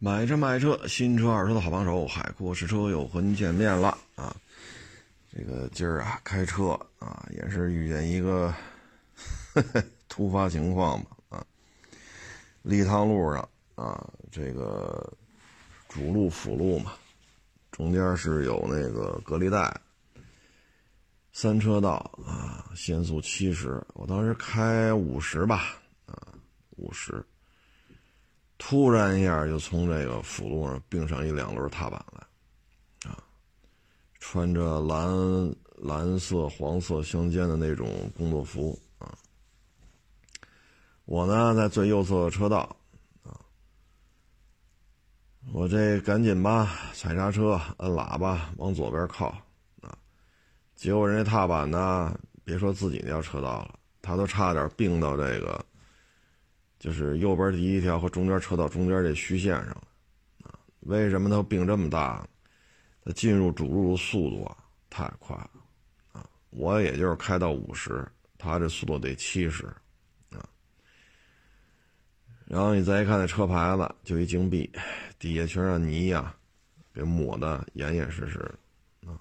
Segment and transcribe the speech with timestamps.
[0.00, 4.34] 买车卖车，新车二手车的好帮手，海阔试车又和您见面了啊！
[5.32, 8.54] 这个今儿啊，开车啊，也是遇见一个
[9.52, 11.44] 呵 呵突发情况吧啊！
[12.62, 15.12] 立汤路上啊，这个
[15.88, 16.92] 主路辅路嘛，
[17.72, 19.80] 中间是有那个隔离带，
[21.32, 25.76] 三车道啊，限速七十，我当时开五十吧
[26.06, 26.14] 啊，
[26.76, 27.20] 五十。
[28.58, 33.16] 突然一下就从这个辅路上并上一两轮踏板来，啊，
[34.18, 39.16] 穿着蓝蓝色黄色相间的那种工作服啊，
[41.04, 42.76] 我呢在最右侧车道，
[43.22, 43.38] 啊，
[45.52, 49.28] 我这赶紧吧踩刹车摁喇叭往左边靠，
[49.80, 49.96] 啊，
[50.74, 55.64] 结果人家踏板呢，别说自己那条车道了，他都差点并到这个。
[56.78, 59.72] 就是右边第一条和中间车道中间这虚线上，
[60.42, 62.24] 啊，为什么它并这么大？
[63.04, 64.56] 它进入主路的速度啊
[64.90, 65.50] 太快了，
[66.12, 68.06] 啊，我也就是开到五十，
[68.36, 69.66] 它这速度得七十，
[70.30, 70.44] 啊，
[72.44, 74.70] 然后你再一看那车牌子，就一金币，
[75.18, 76.34] 底下全是泥呀，
[76.94, 78.38] 给抹的严严实实
[79.00, 79.18] 的，啊，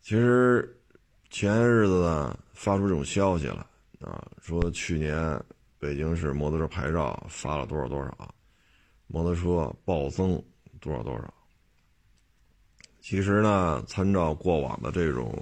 [0.00, 0.80] 其实
[1.28, 3.66] 前些日子呢发出这种消息了。
[4.04, 5.42] 啊，说去年
[5.78, 8.34] 北京市摩托车牌照发了多少多少，
[9.06, 10.42] 摩托车暴增
[10.80, 11.34] 多少多少。
[13.00, 15.34] 其实呢，参照过往的这种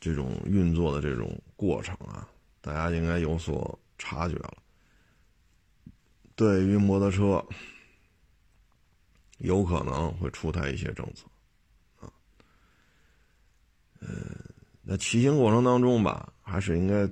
[0.00, 2.28] 这种运作的这种过程啊，
[2.60, 4.56] 大家应该有所察觉了。
[6.34, 7.44] 对于摩托车，
[9.38, 11.26] 有可能会出台一些政策
[11.98, 12.12] 啊，
[14.00, 14.08] 嗯。
[14.88, 17.06] 那骑行过程当中吧，还是应该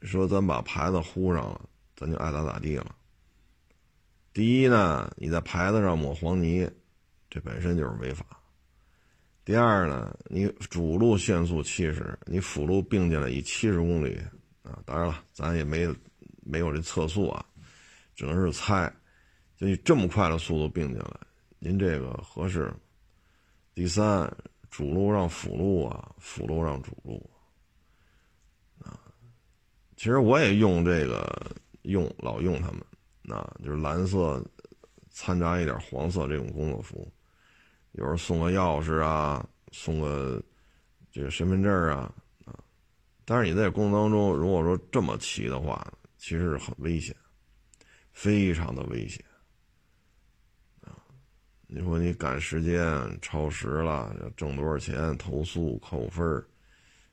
[0.00, 1.60] 说咱把牌子糊上了，
[1.94, 2.96] 咱就爱咋咋地了。
[4.32, 6.66] 第一呢，你在牌子上抹黄泥，
[7.28, 8.24] 这本身就是违法。
[9.44, 14.18] 第二呢，你主路限速七十，你辅路并进来以七十公里
[14.62, 15.86] 啊，当然了，咱也没
[16.42, 17.44] 没有这测速啊，
[18.16, 18.90] 只能是猜，
[19.56, 21.20] 就你这么快的速度并进来，
[21.58, 22.72] 您这个合适？
[23.74, 24.34] 第三。
[24.70, 27.28] 主路让辅路啊，辅路让主路。
[30.00, 32.80] 其实我也用这个，用老用他们，
[33.38, 34.42] 啊，就是蓝色
[35.10, 37.06] 掺杂一点黄色这种工作服，
[37.92, 40.42] 有时候送个钥匙啊，送个
[41.12, 42.10] 这个身份证啊
[42.46, 42.58] 啊。
[43.26, 47.14] 但是你在工作当中，如果说这么骑的话，其实很危险，
[48.10, 49.22] 非常的危险。
[51.66, 52.80] 你说你赶时间
[53.20, 55.14] 超时了，挣多少钱？
[55.18, 56.42] 投诉扣分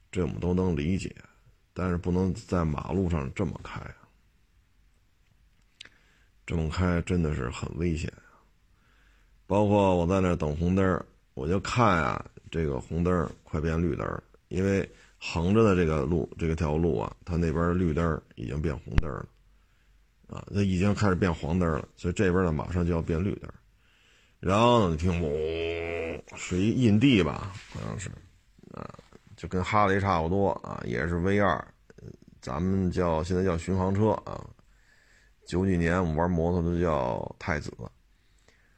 [0.10, 1.14] 这我们都能理解，
[1.80, 4.10] 但是不能在马路上这么开啊！
[6.44, 8.12] 这么开真的是很危险！
[9.46, 11.06] 包括我在那等红灯，
[11.36, 14.90] 我就看啊，这个红灯快变绿灯，因为
[15.20, 19.28] 横着的这个路，这个条路啊，它那边绿灯已经变红灯了，
[20.30, 23.48] 啊，它已经开始变黄灯了，所以这边呢马上就要变绿灯。
[24.40, 28.10] 然后，你听，嗡，是一印地吧，好像是，
[28.72, 28.98] 啊，
[29.38, 31.66] 就跟哈雷差不多啊，也是 V 二，
[32.42, 34.44] 咱们叫现在叫巡航车啊。
[35.48, 37.72] 九几年我们玩摩托都叫太子，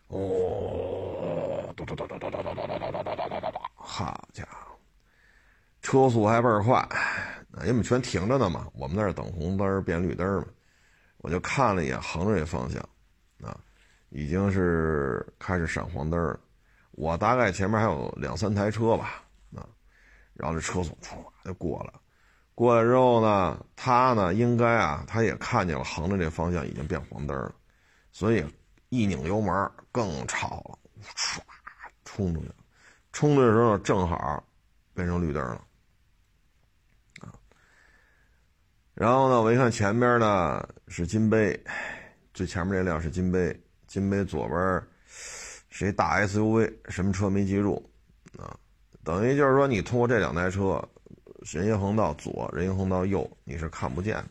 [0.10, 4.78] 哦，嘟嘟嘟嘟嘟嘟嘟嘟嘟嘟嘟嘟嘟，好家伙，
[5.82, 6.88] 车速还倍儿快，
[7.62, 10.46] 因为我们全停着呢嘛，我们那儿等红灯变绿灯嘛，
[11.20, 12.80] 我就看了一眼横着这方向，
[13.42, 13.58] 啊。
[14.12, 16.40] 已经是开始闪黄灯了，
[16.94, 19.29] 我大概前面还有两三台车吧，啊，
[20.40, 22.02] 然后这车速唰就过了，
[22.56, 27.54] 过来之后呢，他呢应该啊，他也看见了横着这方向已经变黄灯了，
[28.12, 28.44] 所以
[28.90, 30.80] 一拧油门更超了，
[31.16, 31.40] 唰
[32.06, 32.56] 冲出去了，
[33.12, 34.44] 冲的时候正好
[34.94, 35.62] 变成绿灯了，
[37.22, 37.34] 啊，
[38.94, 41.62] 然后呢，我一看前面呢是金杯，
[42.34, 43.56] 最前面这辆是金杯。
[43.88, 44.84] 金杯左边
[45.68, 47.92] 是一大 SUV，什么车没记住
[48.38, 48.56] 啊？
[49.10, 50.80] 等于就是说，你通过这两台车，
[51.42, 54.30] 人行横道左，人行横道右，你是看不见的。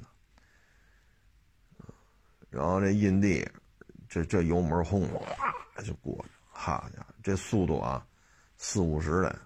[2.48, 3.44] 然后这印地，
[4.08, 5.20] 这这油门轰哗
[5.82, 8.06] 就过去，好家伙，这速度啊，
[8.56, 9.36] 四五十的，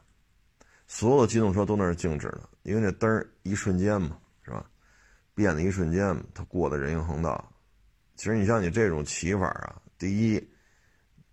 [0.87, 4.67] 所有的机动车都那是静止的，因为这灯一瞬间嘛，是吧？
[5.35, 7.51] 变的一瞬间，它过的人行横道。
[8.17, 9.81] 其实你像你这种骑法啊。
[9.97, 10.51] 第一，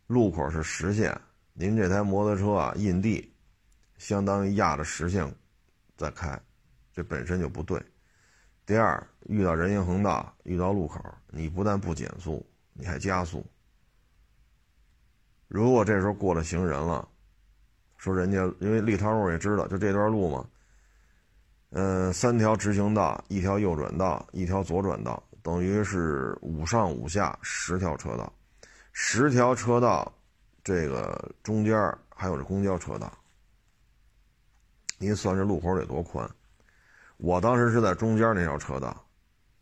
[0.07, 1.19] 路口是实线，
[1.51, 3.29] 您这台摩托车啊，印地，
[3.99, 5.31] 相当于压着实线
[5.95, 6.41] 在开，
[6.91, 7.79] 这本身就不对。
[8.65, 12.43] 第二，遇到人行横道，遇到路口，你不但不减速，
[12.73, 13.45] 你还加速。
[15.47, 17.07] 如果这时候过了行人了，
[17.97, 20.49] 说人家因为立汤路也知道，就这段路嘛，
[21.71, 28.31] 嗯，三条直行道，一条右转道，一条左转道，等于是五上五下十条车道，
[28.93, 30.09] 十条车道，
[30.63, 31.75] 这个中间
[32.15, 33.11] 还有这公交车道，
[34.99, 36.29] 您算这路口得多宽？
[37.17, 38.95] 我当时是在中间那条车道，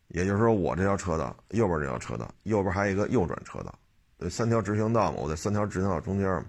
[0.10, 3.74] 也就是说我这条车道右边这条车道，右边还有一个右转车道，
[4.18, 6.46] 对，三条直行道嘛，我在三条直行道中间嘛。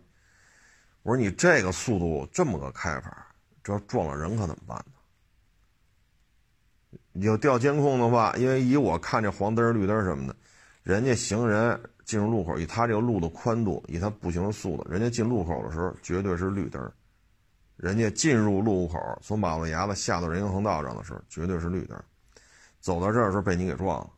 [1.02, 3.26] 我说你这个速度这么个开法，
[3.62, 4.92] 这要撞了人可怎么办呢？
[7.12, 10.36] 你要调监控的话，因为以我看这黄灯绿灯什么的，
[10.82, 16.92] 人家行人进入路口，以他这个路的宽度，以他步行的速度，人家进路口的时候绝对是绿灯。
[17.78, 21.98] 人家进入路口，从马路牙子下到人行横道上的时候，绝对是绿灯。
[22.78, 24.10] 走到这儿的时候被你给撞了。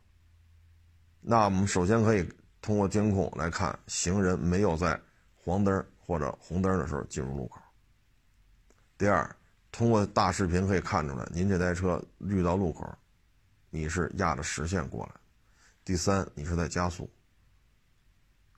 [1.21, 2.27] 那我们首先可以
[2.61, 4.99] 通过监控来看，行人没有在
[5.37, 5.81] 黄灯。
[6.03, 7.61] 或者红灯的时候进入路口。
[8.97, 9.33] 第二，
[9.71, 12.93] 通过大视频可以看出来，您这台车遇到路口，
[13.69, 15.11] 你是压着实线过来。
[15.85, 17.09] 第三，你是在加速。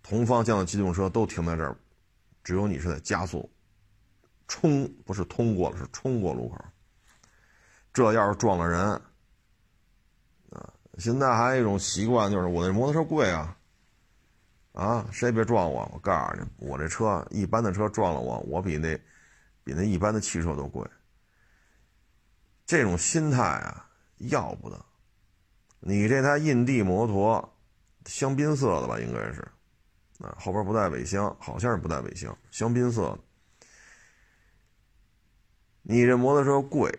[0.01, 1.77] 同方向的机动车都停在这儿，
[2.43, 3.47] 只有你是在加速，
[4.47, 6.57] 冲不是通过了，是冲过路口。
[7.93, 8.81] 这要是撞了人，
[10.49, 13.57] 啊，现在还有一种习惯就是我那摩托车贵啊。
[14.73, 15.87] 啊，谁也别撞我！
[15.93, 18.99] 我告诉你，我这车一般的车撞了我，我比那
[19.63, 20.83] 比那一般的汽车都贵。
[22.65, 23.87] 这种心态啊，
[24.17, 24.85] 要不得。
[25.79, 27.55] 你这台印地摩托，
[28.05, 29.47] 香槟色的吧，应该是，
[30.17, 33.15] 啊，后边不带尾箱，好像是不带尾箱，香槟色。
[35.85, 36.89] 你这摩托车贵，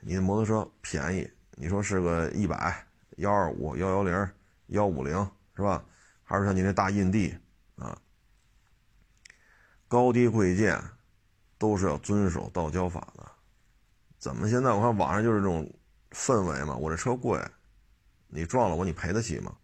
[0.00, 2.86] 你的摩托车便宜，你说是个一百
[3.16, 4.30] 幺二五幺幺零
[4.68, 5.14] 幺五零
[5.56, 5.84] 是吧？
[6.22, 7.36] 还是像你那大印地
[7.74, 7.98] 啊，
[9.88, 10.80] 高低贵贱
[11.58, 13.28] 都是要遵守道交法的。
[14.16, 15.68] 怎么现在我看网上就是这种
[16.12, 16.76] 氛围嘛？
[16.76, 17.36] 我这车贵，
[18.28, 19.56] 你撞了我，你赔得起吗？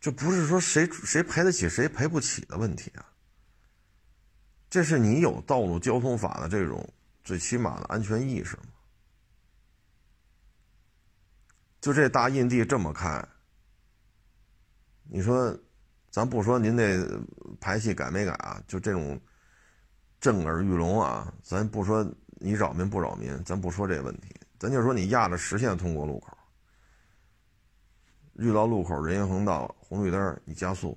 [0.00, 3.04] 这不是说谁谁赔得起谁赔不起的问题啊，
[4.70, 6.88] 这是你有道路交通法的这种
[7.26, 8.62] 最起码的安全意识嘛？
[11.80, 13.22] 就这大印地这么开，
[15.02, 15.54] 你说？
[16.08, 16.96] 咱不说您那
[17.60, 19.20] 排气改没改啊，就这种
[20.18, 22.02] 震耳欲聋啊，咱不说
[22.36, 26.34] 你扰民不扰民，咱不说这问题，咱就说你压着实线通过路口，
[28.36, 30.96] 遇到路口人行横道红绿灯你加速，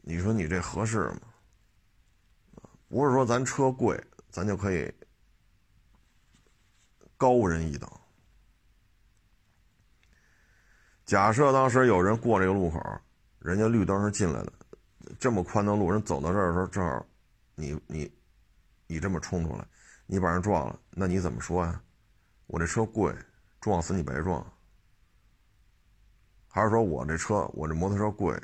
[0.00, 1.20] 你说你这合适吗？
[2.88, 3.96] 不是说咱车贵，
[4.30, 4.92] 咱就可以
[7.16, 7.90] 高人一等。
[11.04, 12.80] 假设当时有人过这个路口。
[13.40, 14.52] 人家绿灯是进来的，
[15.18, 17.06] 这么宽的路，人走到这儿的时候，正好，
[17.54, 18.12] 你你，
[18.86, 19.66] 你这么冲出来，
[20.04, 21.82] 你把人撞了，那你怎么说呀？
[22.48, 23.16] 我这车贵，
[23.58, 24.46] 撞死你白撞。
[26.48, 28.38] 还是说我这车，我这摩托车贵，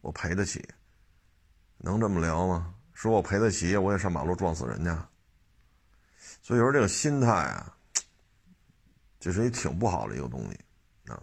[0.00, 0.66] 我赔得起？
[1.76, 2.74] 能这么聊吗？
[2.98, 5.08] 说我赔得起，我也上马路撞死人家。
[6.42, 7.72] 所以说这个心态啊，
[9.20, 10.58] 这是一挺不好的一个东西。
[11.06, 11.22] 啊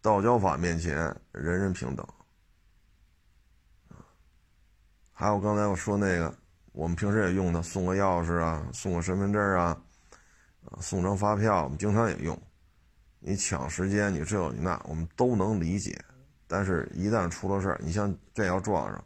[0.00, 0.96] 道交法面前，
[1.30, 2.06] 人人平等。
[5.12, 6.34] 还有刚才我说那个，
[6.72, 9.78] 我们平时也用的，送个钥匙啊，送个身份证啊，
[10.80, 12.42] 送张发票，我们经常也用。
[13.18, 16.02] 你抢时间，你这你那，我们都能理解。
[16.46, 19.04] 但是，一旦出了事儿，你像这要撞上，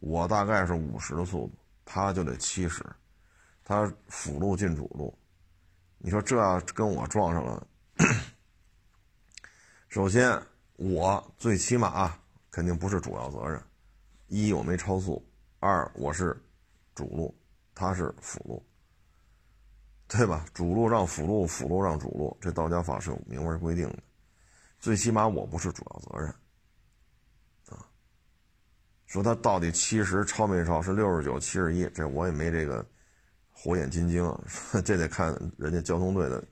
[0.00, 1.52] 我大概是五十的速度，
[1.84, 2.84] 他就得七十，
[3.62, 5.16] 他辅路进主路，
[5.98, 7.66] 你说这要跟我撞上了？
[9.88, 10.40] 首先，
[10.76, 12.18] 我最起码
[12.50, 13.62] 肯定不是主要责任。
[14.28, 15.22] 一，我没超速；
[15.58, 16.40] 二，我是
[16.94, 17.34] 主路，
[17.74, 18.64] 他是辅路，
[20.08, 20.46] 对吧？
[20.54, 23.98] 主路让辅路，辅路让主路，这道家法是有明文规定的。
[24.78, 26.34] 最起码我不是主要责任。
[29.10, 32.86] 说他到底七十超没超，是六十九、七十一，这我也没这个
[33.50, 34.24] 火眼金睛，
[34.84, 36.42] 这得看人家交通队的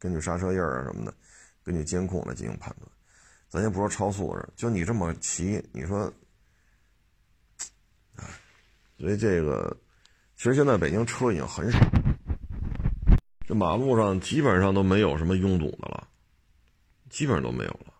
[0.00, 1.14] 根据刹车印啊什么的。
[1.62, 2.90] 根据监控来进行判断，
[3.48, 6.12] 咱先不说超速的，就你这么骑，你说，
[8.98, 9.76] 所以这个
[10.36, 11.78] 其实现在北京车已经很少，
[13.46, 16.08] 这马路上基本上都没有什么拥堵的了，
[17.10, 17.92] 基本上都没有了。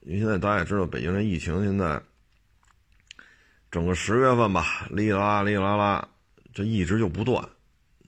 [0.00, 2.02] 因为现在大家也知道，北京这疫情现在
[3.70, 6.08] 整个十月份吧，哩啦哩啦啦，
[6.52, 7.42] 这一直就不断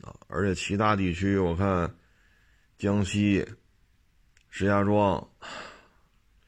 [0.01, 1.95] 啊，而且其他地区我看
[2.79, 3.47] 江西。
[4.55, 5.27] 石家庄、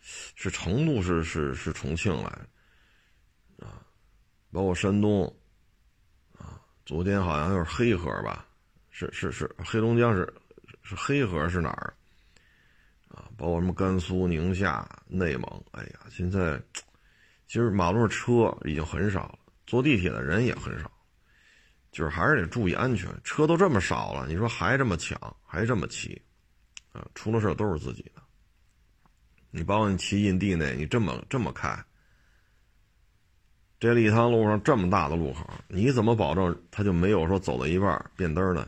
[0.02, 2.28] 是成都，是是是重庆来，
[3.66, 3.80] 啊，
[4.52, 5.24] 包括山东，
[6.36, 8.46] 啊，昨天好像又是黑河吧，
[8.90, 10.30] 是是是黑龙江是
[10.82, 11.94] 是黑河是哪儿？
[13.08, 16.60] 啊，包括什么甘肃、宁夏、内蒙，哎呀，现在
[17.46, 20.90] 其实马路上车已经很少了，坐地铁的人也很少，
[21.92, 23.08] 就是还是得注意安全。
[23.22, 26.20] 车都这么少了，你说还这么抢，还这么骑，
[26.92, 28.22] 啊，出了事都是自己的。
[29.50, 31.78] 你包括你骑印地内，你这么这么开，
[33.78, 38.66] 这一趟路上这么大的路口，你怎么保证他就没有说走到一半变灯呢？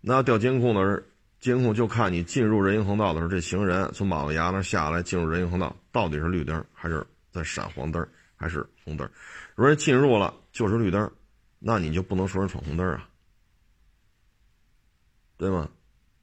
[0.00, 1.04] 那调监控的人，
[1.40, 8.06] 监控就看你进入人行横道的时候，这行人从马路牙那下来进入人行横道，到底是绿灯还是在闪黄灯
[8.36, 9.10] 还是红灯？
[9.54, 11.10] 如果人进入了就是绿灯，
[11.58, 13.08] 那你就不能说人闯红灯啊，
[15.38, 15.68] 对吗？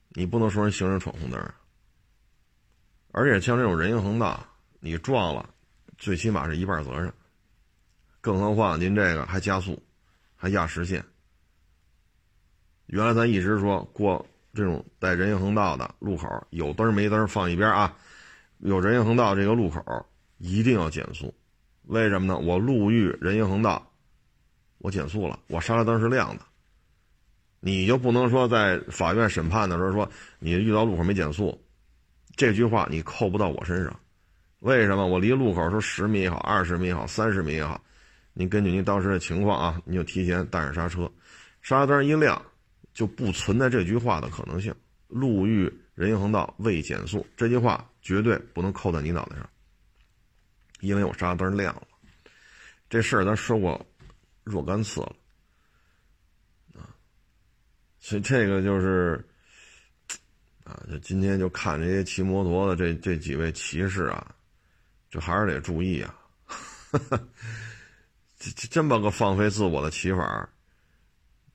[0.10, 1.56] 你不能说人行人闯红灯啊。
[3.12, 4.46] 而且像这种人行横道，
[4.80, 5.50] 你撞了，
[5.98, 7.12] 最起码是一半责任。
[8.22, 9.82] 更何况您这个还加速，
[10.36, 11.04] 还压实线。
[12.86, 14.24] 原来咱一直说过
[14.58, 17.96] 这种带人行横道的路口，有灯没灯放一边啊。
[18.58, 19.80] 有人行横道这个路口
[20.40, 21.32] 一定要减速，
[21.84, 22.40] 为什么呢？
[22.40, 23.88] 我路遇人行横道，
[24.80, 26.44] 我减速了，我刹车灯是亮的。
[27.60, 30.10] 你就不能说在法院审判的时候说
[30.40, 31.56] 你遇到路口没减速。
[32.36, 34.00] 这句话你扣不到我身上，
[34.62, 35.06] 为什么？
[35.06, 37.80] 我离路口说十米也好，二十米也好，三十米也好，
[38.34, 41.08] 您根据您当时的情况啊，你就提前带上刹车，
[41.62, 42.42] 刹车灯一亮，
[42.98, 44.74] 就不存在这句话的可能性。
[45.08, 49.48] 路遇人行横道未减速，这句话绝对不能扣在你脑袋上，
[50.80, 51.88] 因为我刹车灯亮了。
[52.90, 53.86] 这事儿咱说过
[54.44, 55.16] 若干次了，
[56.74, 56.90] 啊，
[58.00, 59.24] 所以这个就是。
[60.64, 64.36] 啊，就今天就看这些骑摩托的这这几位骑士啊，
[65.10, 66.14] 就还是得注意啊，
[68.38, 70.50] 这这么个放飞自我的骑法。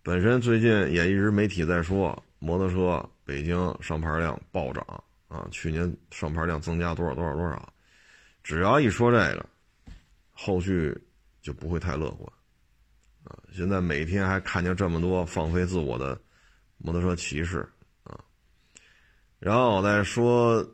[0.02, 4.85] 本身最近也一直媒体在说，摩托车北京上牌量暴涨
[5.28, 7.73] 啊，去年上牌量增加多少多少多少，
[8.42, 9.47] 只要一说这个，
[10.32, 10.92] 后续
[11.40, 12.32] 就不会太乐观
[13.23, 13.38] 啊。
[13.52, 16.21] 现在每天还看见这么多放飞自我的
[16.78, 17.61] 摩托车骑士
[18.02, 18.18] 啊。
[19.38, 20.68] 然后我再说，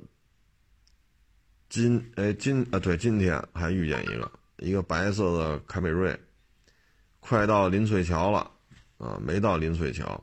[1.69, 6.19] 今哎今啊对，今天还遇见一个一个白色的凯美瑞，
[7.21, 8.51] 快到林翠桥了，
[8.99, 10.23] 啊没到林翠桥，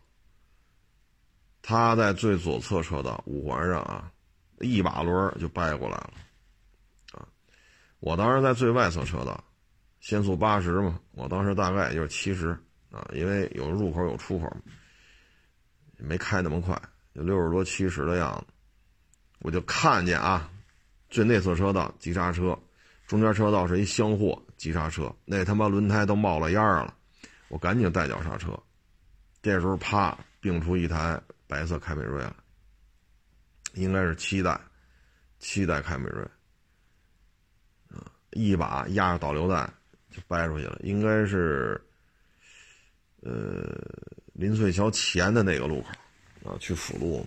[1.61, 4.11] 他在最左侧车道五环上啊，
[4.59, 6.13] 一把轮就掰过来了，
[7.13, 7.27] 啊，
[7.99, 9.43] 我当时在最外侧车道，
[9.99, 12.49] 限速八十嘛，我当时大概也就是七十
[12.91, 14.57] 啊，因为有入口有出口，
[15.97, 16.79] 没开那么快。
[17.13, 18.53] 有六十多七十的样子，
[19.39, 20.51] 我就看见啊，
[21.09, 22.59] 最内侧车道急刹车，
[23.07, 26.93] 中间车道是一厢货急刹车，那他妈轮胎都冒了烟了，
[27.47, 28.51] 我赶紧带脚刹车，
[29.45, 32.33] 这时候啪并出一台白色凯美瑞来，
[33.75, 34.59] 应该是七代，
[35.37, 36.23] 七代凯美瑞，
[37.89, 39.71] 啊，一把压着导流带
[40.09, 41.79] 就掰出去了，应该是，
[43.21, 43.79] 呃，
[44.33, 45.89] 林翠桥前的那个路口。
[46.49, 47.23] 啊，去辅路，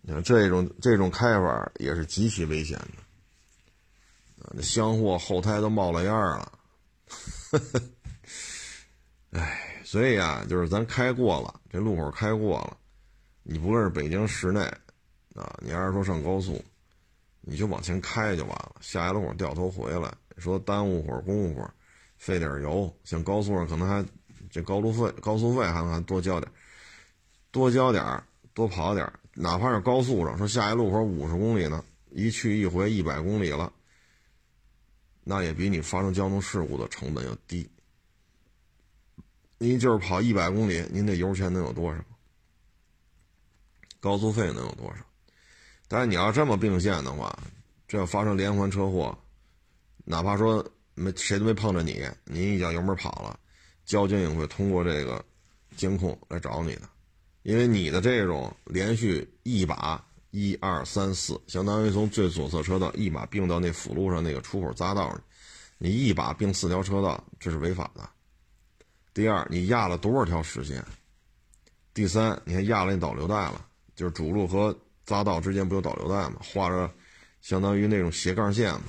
[0.00, 4.42] 你看这种这种开法也是极其危险的。
[4.42, 6.58] 啊，那厢货后胎都冒了烟了，
[9.32, 12.76] 哎， 所以啊，就是咱开过了这路口开过了，
[13.42, 14.60] 你不论是北京市内，
[15.34, 16.64] 啊，你要是说上高速，
[17.42, 21.70] 你就往前开就完了，下一路口掉头回来，说耽误会儿功夫，
[22.16, 24.04] 费点油，像高速上可能还
[24.50, 26.50] 这高路费、高速费还还多交点。
[27.50, 33.72] 多交点儿，多跑点儿，哪怕是高速上，说下一路口五十公里呢，一去一回一百公里了，
[35.22, 37.68] 那也比你发生交通事故的成本要低。
[39.58, 42.00] 您就是跑一百公里，您的油钱能有多少？
[44.00, 44.96] 高速费能有多少？
[45.88, 47.36] 但是你要这么并线的话，
[47.86, 49.16] 这要发生连环车祸，
[50.04, 53.38] 哪怕说没谁都没碰着你，您一脚油门跑了，
[53.84, 55.24] 交警也会通过这个
[55.76, 56.82] 监控来找你的。
[57.42, 65.18] 因为你的这种连续一把一二三四，相当于从最左侧车道一把并到那辅路上那个出口匝道，
[65.78, 68.08] 你一把并四条车道，这是违法的。
[69.14, 70.84] 第二，你压了多少条实线？
[71.94, 76.40] 第三，你还压了那导流带了，就是主路和匝道之间不有导流带吗？
[76.40, 76.92] 画着
[77.40, 78.82] 相当于那种斜杠线嘛。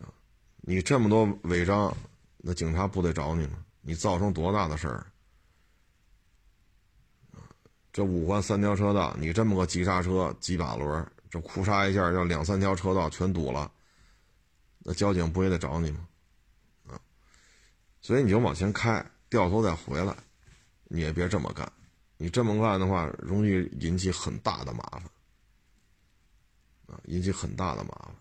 [0.00, 0.12] 啊，
[0.60, 1.96] 你这么多违章，
[2.36, 3.64] 那警察不得找你吗？
[3.80, 5.06] 你造成多大的事儿？
[7.90, 13.72] 这五环三条车道，你这么个急刹车、急把轮，这哭嚓一下，要两三条车道全堵了，
[14.80, 16.06] 那交警不也得找你吗？
[18.04, 20.14] 所以你就往前开，掉头再回来，
[20.88, 21.66] 你也别这么干。
[22.18, 25.04] 你这么干的话，容易引起很大的麻烦，
[26.88, 28.14] 啊，引起很大的麻烦。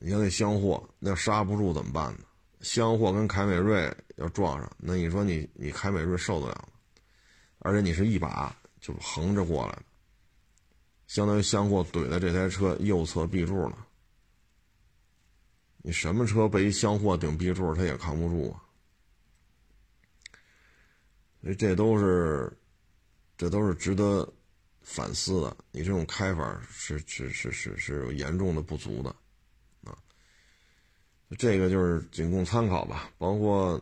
[0.00, 2.24] 你看那厢货，那刹不住怎么办呢？
[2.60, 6.68] 厢货跟凯美瑞要撞上，那你说你你凯美瑞受得了吗？
[7.60, 9.84] 而且你是一把就横着过来的。
[11.06, 13.83] 相当于箱货怼在这台车右侧 B 柱了，
[15.86, 18.64] 你什么车被一箱货顶 B 柱，它也扛不住啊！
[21.42, 22.50] 所以这都是，
[23.36, 24.26] 这都是值得
[24.80, 25.54] 反思的。
[25.72, 29.14] 你这种开法是是是是是有严重的不足的，
[29.84, 29.94] 啊，
[31.36, 33.10] 这个就是仅供参考吧。
[33.18, 33.78] 包括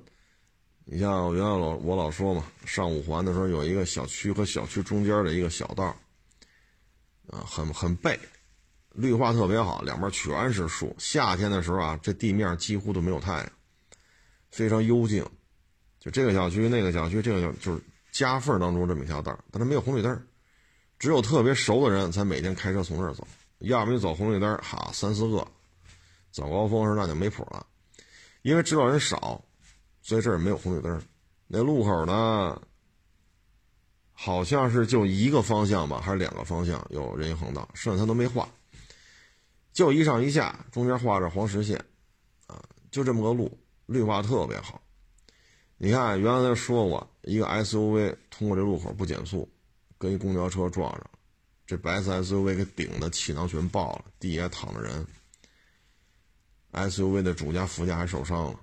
[0.85, 5.97] 你像原来老我老说嘛，上五环的时候有一个小区和小区中间的一个小道。
[7.29, 8.19] 啊，很很背，
[8.95, 10.95] 绿化特别好，两边全是树。
[10.99, 13.53] 夏天的时候啊，这地面几乎都没有太阳，
[14.51, 15.25] 非常幽静。
[15.99, 20.27] 就这个小区、那个小区，这个小就是夹缝当中这么一条道，但它没有红绿灯，
[20.99, 23.27] 只有特别熟的人才每天开车从这儿走。
[23.59, 25.47] 要么你走红绿灯，哈，三四个，
[26.31, 27.67] 早高峰时那就没谱了。
[28.43, 29.45] 因为知道人少，
[30.01, 31.01] 所以这儿没有红绿灯。
[31.47, 32.61] 那路口呢？
[34.15, 38.49] 好像是就一个方向吧，还是两个方向有人行横道，剩下他都没画，
[39.73, 41.76] 就一上一下，中间画着黄实线，
[42.47, 44.81] 啊，就这么个路，绿化特别好。
[45.79, 49.49] 你看，原来说过，一个 SUV 通过这路口不减速，
[49.99, 51.11] 跟一公交车撞上，
[51.67, 55.07] 这白色 SUV 给顶的气囊全爆了，地下躺着人
[56.73, 58.61] ，SUV 的主驾、副驾还受伤了。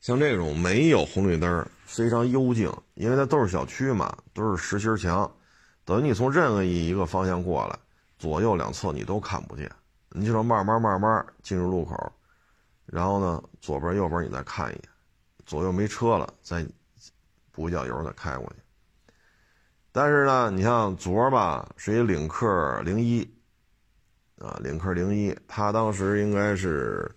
[0.00, 1.68] 像这种没有红绿灯。
[1.88, 5.34] 非常幽静，因为它都是小区嘛，都是实心墙，
[5.86, 7.78] 等于你从任何一个方向过来，
[8.18, 9.70] 左右两侧你都看不见。
[10.10, 11.94] 你就慢慢慢慢进入路口，
[12.86, 14.82] 然后呢，左边右边你再看一眼，
[15.44, 16.66] 左右没车了，再
[17.52, 18.56] 补一脚油再开过去。
[19.92, 23.22] 但是呢，你像昨儿吧，是一领克零一，
[24.38, 27.10] 啊，领克零一，他当时应该是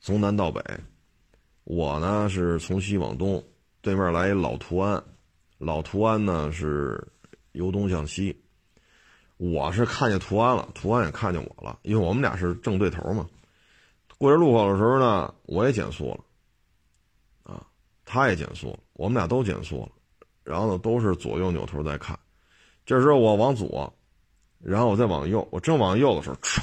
[0.00, 0.62] 从南到北，
[1.64, 3.42] 我呢是从西往东。
[3.80, 5.02] 对面来一老途安，
[5.56, 7.02] 老途安呢是
[7.52, 8.41] 由东向西，
[9.42, 13.28] 我是看见途安了，途安也看见我了，因为我们俩是正对头嘛。
[14.16, 17.66] 过这路口的时候呢，我也减速了，啊，
[18.04, 19.88] 他也减速了，我们俩都减速了，
[20.44, 22.16] 然后呢都是左右扭头在看。
[22.86, 23.92] 这时候我往左，
[24.60, 26.62] 然后我再往右，我正往右的时候，唰，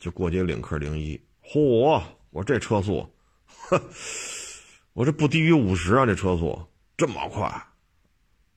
[0.00, 3.08] 就过街领克零一，嚯，我这车速，
[3.46, 3.80] 呵。
[4.94, 6.60] 我这不低于五十啊，这车速
[6.96, 7.48] 这么快。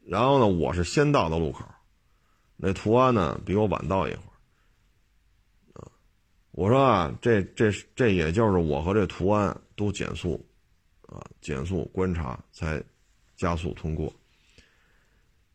[0.08, 1.64] 然后呢，我是先到的路口，
[2.62, 5.82] 那途安呢比我晚到一会儿。
[5.82, 5.88] 啊，
[6.52, 10.46] 我说啊，这这这也就是我和这途安都减速，
[11.08, 12.84] 啊，减速观察才
[13.38, 14.14] 加速通过。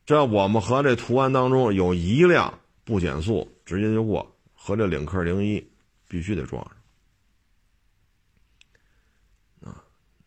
[0.07, 5.63] 这我们和这途安当中有一辆不减速直接就过，和这领克零一
[6.09, 6.75] 必须得撞上。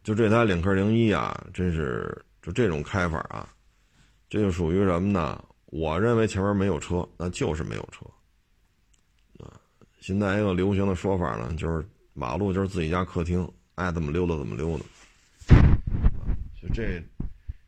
[0.04, 3.54] 就这台领克零一啊，真是就这种开法啊，
[4.30, 5.44] 这就属于什么呢？
[5.68, 8.06] 我认为前面没有车，那就是没有车
[9.44, 9.60] 啊。
[10.00, 14.86] 现在一个流行的说法呢，就是马路就是自己家客厅，爱怎么溜达怎么溜达。
[16.62, 17.04] 就这，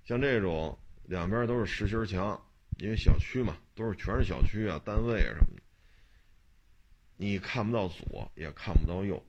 [0.06, 2.42] 像这种两边都是实心墙，
[2.78, 5.62] 因为小区嘛，都是全是小区啊、单位啊什么的，
[7.18, 9.22] 你看不到左，也看不到右，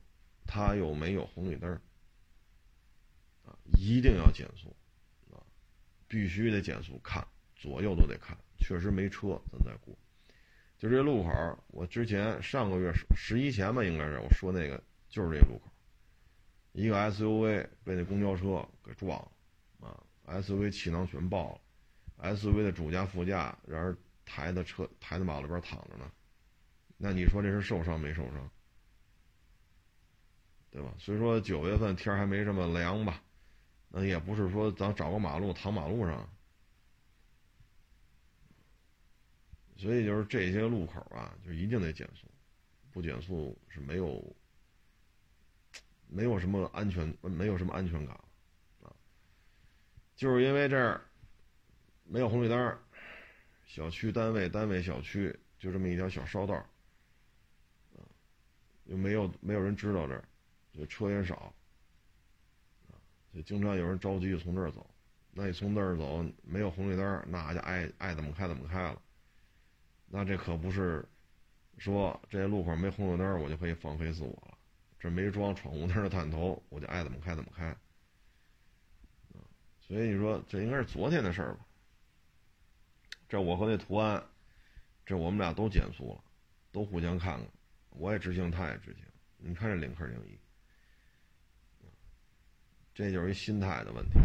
[0.47, 1.79] 它又没有红绿灯。
[3.79, 4.75] 一定要减速，
[5.33, 5.43] 啊，
[6.07, 9.93] 必须得减速，看左右都得看，确实没车，咱再过。
[10.79, 15.73] 就这路口，我之前上个月十一前吧，应该是我说那个，就是这路口，
[16.73, 20.01] 一个 SUV 被那公交车给撞了，啊
[20.41, 26.11] ，SUV 气囊全爆了，SUV 的主驾、副驾人抬在车抬在马路边躺着呢，
[26.97, 28.51] 那你说这是受伤没受伤？
[30.71, 30.95] 对吧？
[30.99, 33.21] 所以说九月份天还没这么凉吧。
[33.89, 36.33] 那也不是说咱找个马路躺马路上，
[39.81, 42.27] 所以就是这些路口啊，就一定得减速，
[42.93, 44.37] 不减速是没有
[46.07, 48.15] 没有什么安全，没有什么安全感
[48.83, 48.93] 啊。
[50.15, 51.01] 就是因为这儿
[52.05, 52.79] 没有红绿灯，
[53.65, 56.55] 小区、单位、单位、小区就这么一条小烧道，
[57.97, 58.05] 啊，
[58.85, 60.23] 又没有没有人知道这儿，
[60.75, 61.37] 就车也少。
[61.37, 62.93] 啊
[63.33, 64.87] 就经常有人着急就从这儿走，
[65.33, 69.01] 那你从那儿走没有红绿灯，那就爱爱怎么开怎么开了。
[70.13, 71.03] 那这可不是
[71.79, 74.59] 说这路口没红绿灯我就可以放飞自我了。
[74.99, 77.75] 这没装闯红灯的探头，我就爱怎么开怎么开。
[79.81, 81.61] 所以你说这应该是昨天的事儿吧？
[83.29, 84.23] 这我和那图案，
[85.07, 86.25] 这我们俩都减速了，
[86.73, 87.49] 都互相看看，
[87.91, 89.05] 我也直行，他也直行。
[89.39, 90.39] 你看这领克零一，
[92.93, 94.19] 这就是一心态的问题。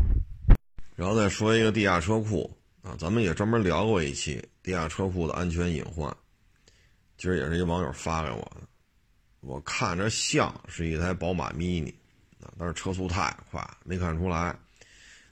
[0.95, 2.51] 然后再说一个地下车库
[2.85, 6.15] 啊，咱们也专门聊过一期地下车库的安全隐患。
[7.17, 8.61] 今儿也是一网友发给我的，
[9.39, 11.91] 我看着像是一台宝马 mini
[12.39, 14.55] 啊，但是车速太快，没看出来。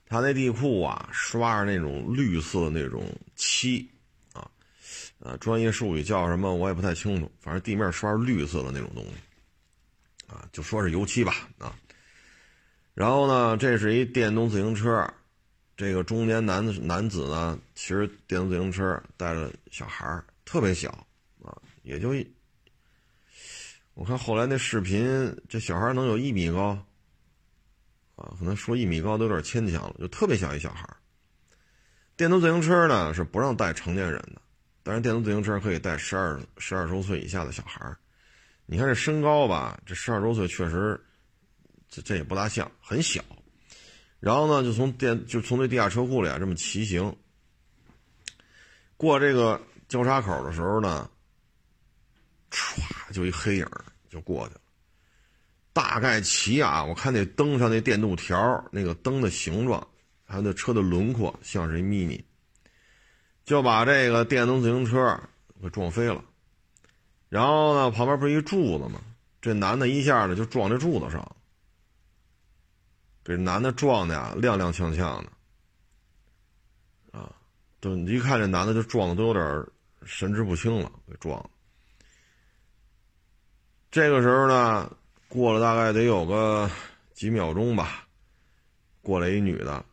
[0.08, 3.88] 他那地库啊，刷着那种绿色那种漆
[4.34, 4.50] 啊，
[5.20, 9.12] 呃，专业术语叫什么我也不太清楚，反正地面刷着绿色的那种东西
[10.26, 11.76] 啊，就说是油漆吧啊。
[12.96, 15.08] 然后呢，这是一电动自行车，
[15.76, 20.90] 这个中年男男子呢，骑着电动自行车带着小孩特别小
[21.44, 22.14] 啊，也就，
[23.94, 26.78] 我看后来那视频，这小孩能有一米高。
[28.16, 30.88] 啊，可能说一米高都有点牵强了，就特别小一小孩
[32.16, 34.40] 电动自行车呢是不让带成年人的，
[34.84, 37.84] 但是电动自行车可以带十二十二周岁以下的小孩
[38.68, 41.04] 你看这身高吧，这十二周岁确实，
[41.90, 43.20] 这这也不大像，很小。
[44.24, 47.14] 然后呢，就从电就从这地下车库里啊这么骑行，
[48.96, 51.10] 过这个交叉口的时候呢，
[52.50, 53.68] 歘，就一黑影
[54.10, 54.62] 就过去了。
[55.74, 59.86] 大概骑啊，我看那灯上那电镀条，那个灯的形状，
[60.24, 62.24] 还有那车的轮廓，像是一 mini，
[63.44, 65.20] 就把这个电动自行车
[65.62, 66.24] 给撞飞了。
[67.28, 69.02] 然后呢，旁边不是一柱子吗？
[69.42, 71.36] 这男的一下子就撞这柱子上了，
[73.24, 75.32] 给男的撞的呀，踉踉跄跄的，
[77.12, 77.32] 啊，
[77.80, 79.66] 都一看这男的就撞的都有点
[80.06, 81.50] 神志不清了，给撞。
[83.92, 84.92] 这个时候呢。
[85.30, 86.70] 过了大概得有个
[87.16, 88.08] 几秒钟吧，
[89.02, 89.84] 过来一女的，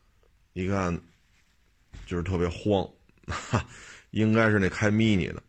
[0.52, 0.94] 一看
[2.04, 2.86] 就是特别慌，
[3.26, 3.64] 哈
[4.12, 5.42] 应该是那开 mini 的，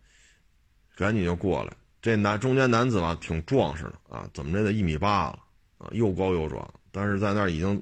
[0.96, 1.76] 赶紧就过来。
[2.02, 5.40] 这男中间男子吧，挺壮实的啊，怎么着得一米八了
[5.78, 7.78] 啊，又高又壮，但是在那儿已经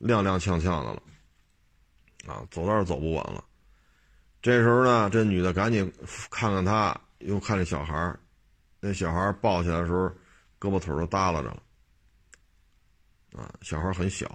[0.00, 1.02] 踉踉跄跄的了
[2.26, 3.44] 啊，走道走不稳了。
[4.40, 5.92] 这时候呢，这女的赶紧
[6.30, 8.16] 看看他，又看这小孩
[8.80, 10.10] 那小孩抱起来的时候。
[10.58, 11.62] 胳膊腿都耷拉着了，
[13.36, 14.26] 啊，小孩很小，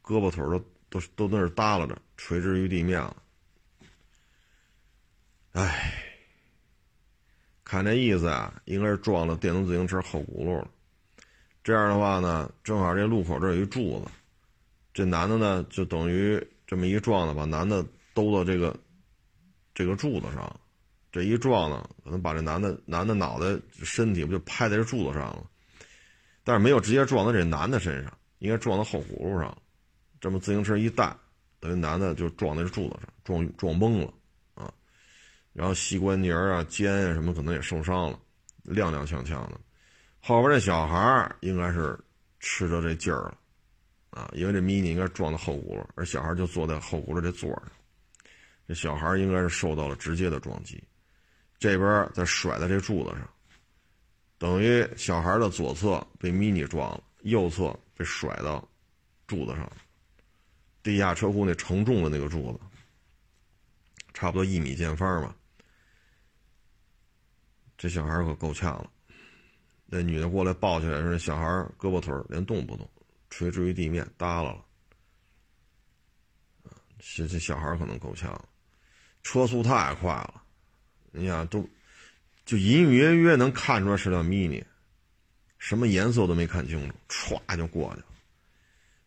[0.00, 0.58] 胳膊腿都
[0.88, 3.16] 都都在那耷拉着，垂直于地面了。
[5.54, 5.92] 哎，
[7.64, 10.68] 看这意思啊，应该是撞了电动自行车后轱辘了。
[11.64, 14.10] 这样的话呢，正好这路口这有一柱子，
[14.92, 18.76] 这男的呢就等于这么一撞呢，把男的兜到这个
[19.74, 20.60] 这个柱子上。
[21.10, 23.46] 这一撞呢，可能把这男的男的脑袋
[23.84, 25.46] 身体不就拍在这柱子上了，
[26.42, 29.56] 但是没有直接撞到这男的身上，应该撞到后轱辘上。
[30.20, 31.16] 这么自行车一带，
[31.60, 34.12] 等于男的就撞在这柱子上，撞撞懵了
[34.54, 34.74] 啊。
[35.52, 38.18] 然后膝关节啊、肩啊什么可能也受伤了，
[38.66, 39.60] 踉踉跄跄的。
[40.26, 41.98] 后边这小孩应该是
[42.40, 43.38] 吃着这劲儿了
[44.08, 47.72] 啊，因为这 mini 应该撞到后轱辘，而小孩就坐在后轱辘这座上，
[48.66, 50.82] 这小孩应该是受到了直接的撞击。
[51.58, 53.28] 这边再甩在这柱子上，
[54.38, 58.66] 等于小孩的左侧被 mini 撞了，右侧被甩到
[59.26, 59.70] 柱子上，
[60.82, 62.60] 地下车库那承重的那个柱子，
[64.14, 65.36] 差不多一米见方吧。
[67.76, 68.90] 这小孩可够呛了，
[69.94, 71.46] 那女的过来抱起来时，小孩
[71.78, 72.90] 胳膊腿连动不动，
[73.30, 74.64] 垂直于地面耷拉了。
[76.98, 78.36] 这这小孩可能够呛，
[79.22, 80.42] 车速太快了。
[81.12, 81.64] 你想都，
[82.44, 84.64] 就隐隐约约能看出来是辆 mini，
[85.58, 88.06] 什么颜色都没看清楚，歘就过去了。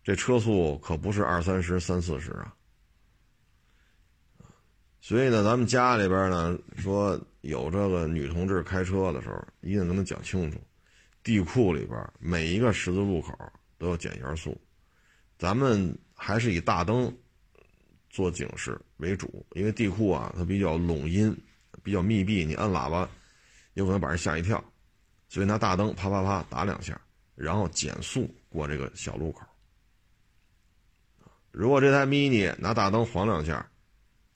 [0.05, 2.53] 这车速可不是二三十、三四十啊。
[5.01, 10.61] 所以呢，咱们家里边呢说有这个女同志开车的时候，一定跟她讲清楚，
[11.27, 13.37] 地库里边每一个十字路口
[13.77, 14.57] 都要减一下速。
[15.37, 17.13] 咱们还是以大灯
[18.09, 21.37] 做警示为主，因为地库啊它比较拢音。
[21.83, 23.09] 比较密闭，你按喇叭，
[23.73, 24.61] 有可能把人吓一跳，
[25.29, 26.99] 所以拿大灯啪啪啪打两下，
[27.35, 29.45] 然后减速过这个小路口。
[31.51, 33.69] 如果这台 mini 拿大灯晃两下，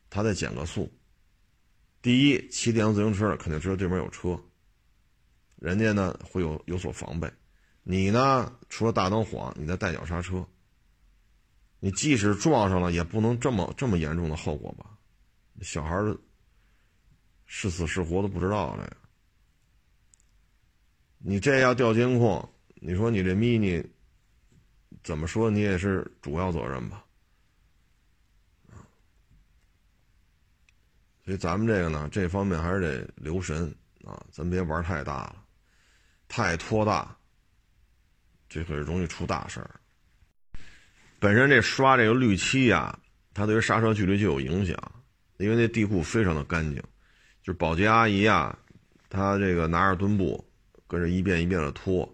[0.09, 0.89] 它再减个速。
[2.01, 4.41] 第一，骑电动自行车肯定知道对面有车，
[5.61, 7.31] 人家呢会有有所防备。
[7.83, 10.45] 你呢，除了大灯晃，你再带脚刹车。
[11.79, 14.97] 你即使撞上了，也不能这么这么严重的后果吧？
[15.61, 15.95] 小孩。
[17.53, 18.95] 是死是活都不知道这个。
[21.17, 23.85] 你这要调监控，你说你这 mini
[25.03, 27.03] 怎么说你也是主要责任吧？
[31.25, 35.43] 所以咱们这个呢，这方面还是得留神啊，咱别玩太大了，
[36.33, 37.13] 太拖大，
[38.47, 39.69] 这可是容易出大事儿。
[41.19, 42.97] 本身这刷这个滤漆呀，
[43.33, 44.73] 它对于刹车距离就有影响，
[45.39, 46.81] 因为那地库非常的干净，
[47.43, 48.57] 就是保洁阿姨啊，
[49.09, 50.41] 她这个拿着墩布，
[50.87, 52.09] 跟着一遍一遍的拖，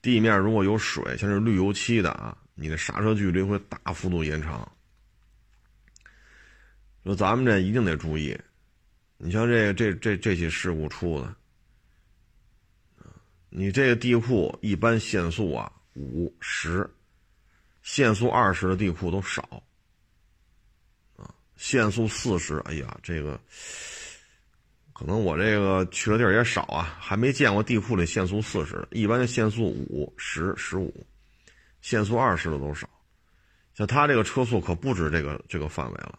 [0.00, 4.70] 地面如果有水，像是滤油漆的啊，你的刹车距离会大幅度延长。
[7.02, 8.38] 说咱们这一定得注意，
[9.16, 11.34] 你像这这这这起事故出的，
[13.56, 16.90] 你这个地库一般限速啊五十，
[17.84, 19.62] 限速二十的地库都少，
[21.14, 23.40] 啊，限速四十，哎呀，这个
[24.92, 31.06] 可能我这个去的地儿也少啊，还没见过地库里限速四十，一般限速五十十五，
[31.80, 32.90] 限速二十的都少，
[33.72, 36.18] 像他这个车速可不止这个这个范围了。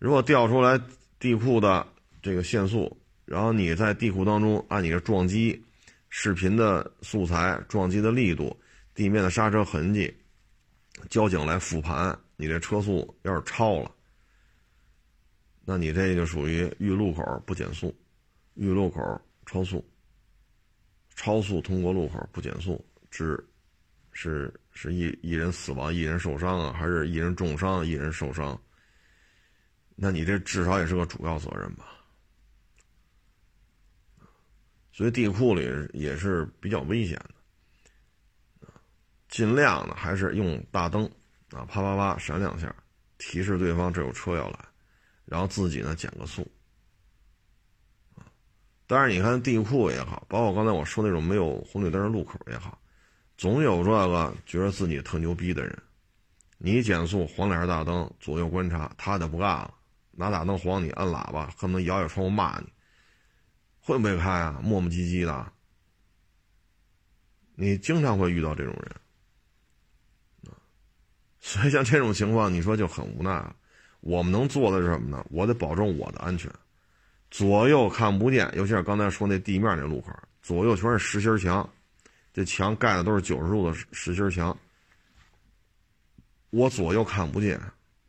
[0.00, 0.80] 如果调出来
[1.20, 1.86] 地库的
[2.20, 5.62] 这个限速，然后你在地库当中按你的撞击
[6.18, 8.58] 视频的素材、撞击的力度、
[8.94, 10.10] 地面的刹车痕迹，
[11.10, 13.94] 交警来复盘，你这车速要是超了，
[15.62, 17.94] 那你这就属于遇路口不减速，
[18.54, 19.86] 遇路口超速，
[21.14, 23.38] 超速通过路口不减速，致
[24.10, 28.58] 是是一一人死亡、一人受伤啊，还是一人重伤、一人受伤？
[29.94, 31.95] 那你这至少也是个主要责任吧？
[34.96, 37.18] 所以地库里也是比较危险
[38.58, 38.66] 的，
[39.28, 41.04] 尽量的还是用大灯
[41.50, 42.74] 啊，啪啪啪闪两下，
[43.18, 44.58] 提示对方这有车要来，
[45.26, 46.50] 然后自己呢减个速。
[48.86, 52.80] 但是，你看地库也好，包括刚才我说那种没有红绿灯的路口也好，
[53.36, 55.78] 总有这个觉得自己特牛逼的人，
[56.56, 59.74] 你减速黄脸大灯左右观察，他就不干了。
[60.12, 62.66] 拿大灯晃你，按喇叭，恨不得摇摇窗户骂你，
[63.86, 64.60] 会不会开啊？
[64.64, 65.52] 磨磨唧唧的，
[67.54, 70.52] 你经常会遇到这种人，
[71.38, 73.54] 所以像这种情况，你说就很无奈了。
[74.00, 75.24] 我们能做的是什么呢？
[75.30, 76.50] 我得保证我的安全，
[77.30, 81.72] 左右看不见，尤其是刚才说那地面那路口，左右全是实心墙，
[82.32, 84.58] 这墙盖的都是九十度的实心墙，
[86.50, 87.60] 我左右看不见，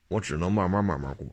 [0.08, 1.28] 我只能慢慢慢慢过。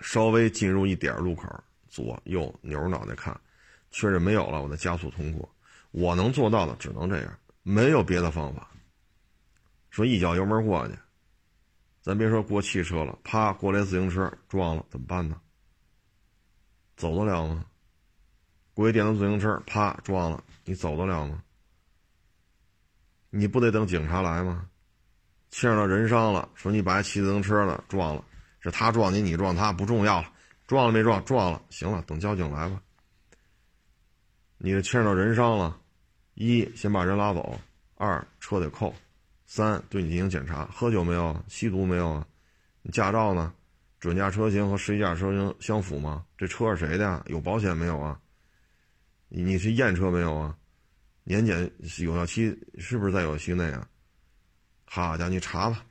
[0.00, 1.48] 稍微进入一点路口，
[1.92, 3.38] 左右扭着脑袋看，
[3.90, 5.46] 确认没有了，我再加速通过。
[5.90, 8.66] 我能做到的只能这样，没有别的方法。
[9.90, 10.94] 说一脚油门过去，
[12.00, 15.38] 咱别说过汽车了，啪过来自行车撞了怎么办呢？
[16.96, 17.66] 走得了吗？
[18.72, 21.42] 过一电动自行车啪撞了，你走得了吗？
[23.28, 24.66] 你不得等警察来吗？
[25.50, 28.24] 牵扯到人伤了，说你把骑自行车的撞了。
[28.60, 30.31] 是他撞你，你撞他不重要了，
[30.72, 31.22] 撞了没撞？
[31.26, 32.80] 撞了，行了，等交警来吧。
[34.56, 35.78] 你这牵扯到人伤了，
[36.32, 37.60] 一先把人拉走，
[37.96, 38.94] 二车得扣，
[39.44, 41.44] 三对你进行检查，喝酒没有？
[41.46, 42.26] 吸毒没有啊？
[42.80, 43.52] 你驾照呢？
[44.00, 46.24] 准驾车型和实际驾车型相符吗？
[46.38, 47.22] 这车是谁的呀？
[47.26, 48.18] 有保险没有啊？
[49.28, 50.56] 你你是验车没有啊？
[51.24, 53.86] 年检有效期是不是在有效期内啊？
[54.86, 55.84] 好家伙，你查吧，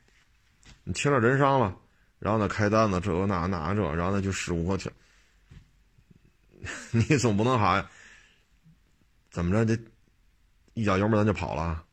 [0.82, 1.76] 你牵扯人伤了。
[2.22, 4.92] 然后呢，开单子，这个那那这，然后呢就事无可停。
[6.92, 7.90] 你总不能哈，
[9.28, 9.82] 怎么着这
[10.74, 11.84] 一脚油门咱就跑了？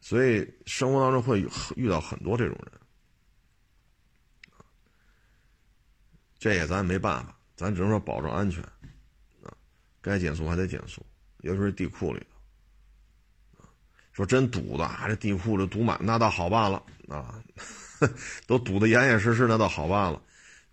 [0.00, 2.80] 所以生活当中会遇到很多这种人，
[6.38, 8.62] 这也咱没办法，咱只能说保证安全
[9.42, 9.52] 啊，
[10.00, 11.04] 该减速还得减速，
[11.40, 13.66] 尤其是地库里头
[14.12, 17.38] 说真堵的，这地库里堵满，那倒好办了啊。
[18.46, 20.20] 都堵得严严实实，那倒好办了，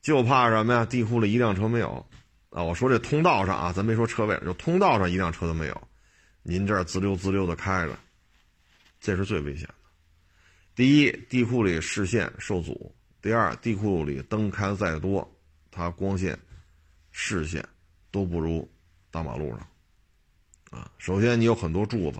[0.01, 0.85] 就怕什么呀？
[0.85, 2.05] 地库里一辆车没有
[2.49, 2.63] 啊！
[2.63, 5.87] 我说这通道上啊，咱没说车位，就通道上一辆车都没有，
[6.43, 7.97] 您这儿滋溜滋溜的开着，
[8.99, 9.73] 这是最危险的。
[10.75, 12.73] 第一，地库里视线受阻；
[13.21, 15.29] 第二，地库里灯开的再多，
[15.71, 16.37] 它光线、
[17.11, 17.63] 视线
[18.11, 18.69] 都不如
[19.11, 19.67] 大马路上
[20.71, 20.89] 啊。
[20.97, 22.19] 首先，你有很多柱子，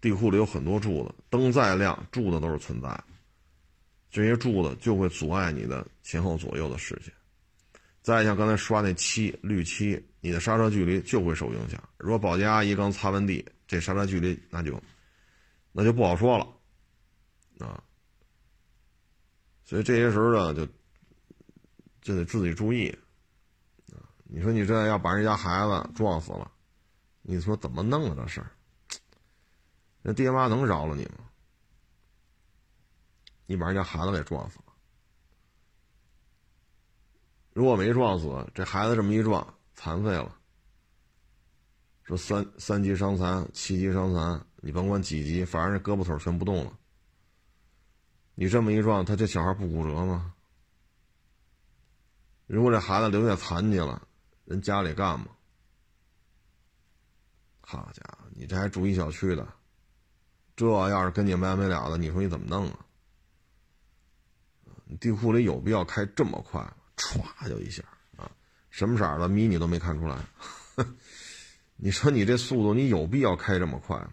[0.00, 2.88] 地库里有很多柱子，灯再亮，柱子都是存在。
[4.12, 7.10] 这些柱子就会阻碍你的前后左右的视线，
[8.02, 11.82] 再像刚才刷那漆绿漆，你的刹车距离就会受影响。
[11.96, 14.78] 如果保洁阿姨刚擦完地，这刹车距离那就
[15.72, 16.46] 那就不好说了
[17.66, 17.82] 啊。
[19.64, 20.66] 所以这些时候呢，就
[22.02, 22.94] 就得自己注意！
[24.24, 26.52] 你说你这要把人家孩子撞死了，
[27.22, 28.14] 你说怎么弄啊？
[28.18, 28.50] 这事儿，
[30.02, 31.30] 那爹妈能饶了你吗？
[33.46, 34.72] 你把人家孩子给撞死了，
[37.52, 40.34] 如果没撞死，这孩子这么一撞，残废了，
[42.04, 46.78] 说三三级伤残、七级伤残，你甭管几级，反正这胳膊腿全不动了。
[48.34, 50.34] 你这么一撞，他这小孩不骨折吗？
[52.46, 54.06] 如果这孩子留下残疾了，
[54.46, 55.26] 人家里干吗？
[57.60, 59.46] 好家伙，你这还住一小区的，
[60.56, 62.86] 这要是跟你没完没了的，你说你怎么弄啊？
[65.00, 66.60] 地库里有必要开这么快？
[66.96, 67.82] 歘就一下
[68.16, 68.30] 啊，
[68.70, 70.24] 什么色儿的迷你都没看出来。
[71.76, 74.10] 你说你这速度，你有必要开这么快吗？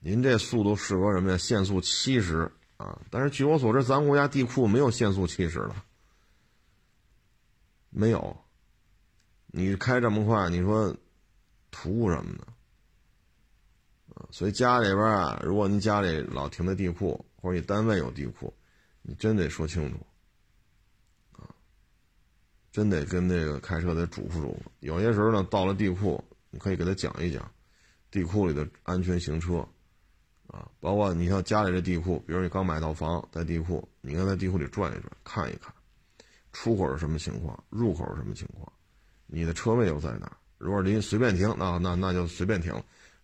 [0.00, 1.38] 您这速度适合什么呀？
[1.38, 3.00] 限速七十啊！
[3.10, 5.74] 但是据我所知，咱国家地库没有限速七十的，
[7.88, 8.36] 没有。
[9.46, 10.94] 你开这么快，你说
[11.70, 12.46] 图什么呢？
[14.30, 18.50] 所以家里边啊，如果您家里老停在地库，或者你单位有地库，
[19.02, 19.98] 你真得说清楚
[21.32, 21.44] 啊，
[22.72, 24.56] 真得跟那个开车得嘱咐嘱咐。
[24.80, 27.52] 有些时候呢，到了地库，你可以给他讲一讲
[28.10, 29.58] 地库里的安全行车。
[30.46, 35.70] 啊，包括你像家里这地库，比如你刚买套房在地库，你应该在地库里转一转，看一看，
[36.52, 38.72] 出口是什么情况，入口是什么情况，
[39.26, 40.34] 你的车位又在哪？
[40.56, 42.72] 如果您随便停，那那那就随便停；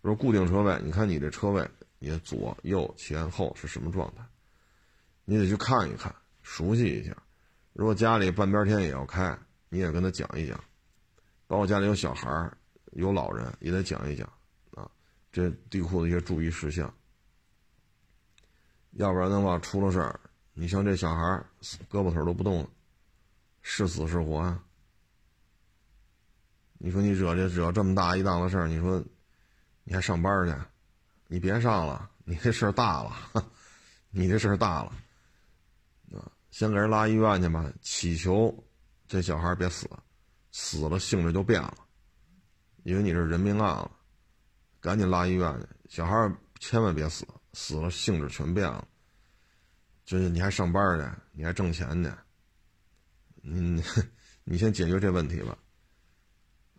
[0.01, 1.67] 如果固定车位，你看你这车位，
[2.03, 4.25] 你的左右前后是什么状态，
[5.23, 7.15] 你得去看一看，熟悉一下。
[7.73, 9.37] 如果家里半边天也要开，
[9.69, 10.59] 你也跟他讲一讲，
[11.45, 12.51] 包括家里有小孩
[12.93, 14.27] 有老人也得讲一讲
[14.71, 14.89] 啊，
[15.31, 16.91] 这地库的一些注意事项。
[18.93, 20.19] 要不然的话，出了事儿，
[20.53, 21.21] 你像这小孩
[21.87, 22.69] 胳膊腿都不动了，
[23.61, 24.63] 是死是活啊？
[26.79, 29.05] 你说你惹这惹这么大一档子事儿，你说
[29.83, 30.55] 你还上班去？
[31.31, 33.15] 你别上了，你这事儿大了，
[34.11, 34.91] 你这事儿大了，
[36.11, 38.53] 啊，先给人拉医院去吧，祈求
[39.07, 39.89] 这小孩别死，
[40.51, 41.77] 死了性质就变了，
[42.83, 43.89] 因为你是人命案了，
[44.81, 47.25] 赶紧拉医院去，小孩千万别死。
[47.53, 48.85] 死了，性质全变了。
[50.03, 52.17] 就是你还上班呢，你还挣钱呢。
[53.43, 53.81] 嗯，
[54.43, 55.57] 你先解决这问题吧。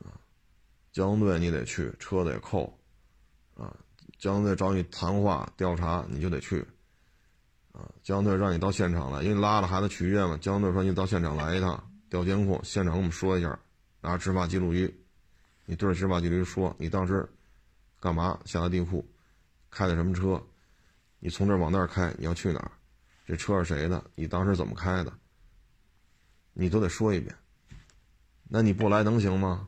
[0.01, 0.13] 啊，
[0.93, 2.82] 交通队你得去，车得扣。
[4.23, 6.65] 江，队找你谈话调查，你就得去。
[7.73, 10.37] 啊，交通队让你到现场来，因为拉着孩子去医院嘛。
[10.37, 13.59] 交通队说你到现场来一趟，调监控，现场跟我们说一下，
[14.01, 14.89] 拿执法记录仪，
[15.65, 17.29] 你对着执法记录仪说，你当时
[17.99, 19.05] 干嘛下的地库，
[19.73, 20.41] 开的什么车。
[21.19, 22.71] 你从这往那儿开，你要去哪儿？
[23.27, 24.05] 这车是谁的？
[24.15, 25.13] 你当时怎么开的？
[26.53, 27.35] 你都得说一遍。
[28.45, 29.67] 那你不来能行吗？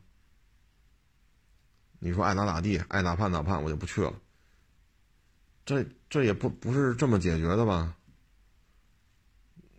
[1.98, 4.14] 你说爱咋咋地，爱咋判咋判，我就不去了。
[5.64, 7.96] 这这也不不是这么解决的吧？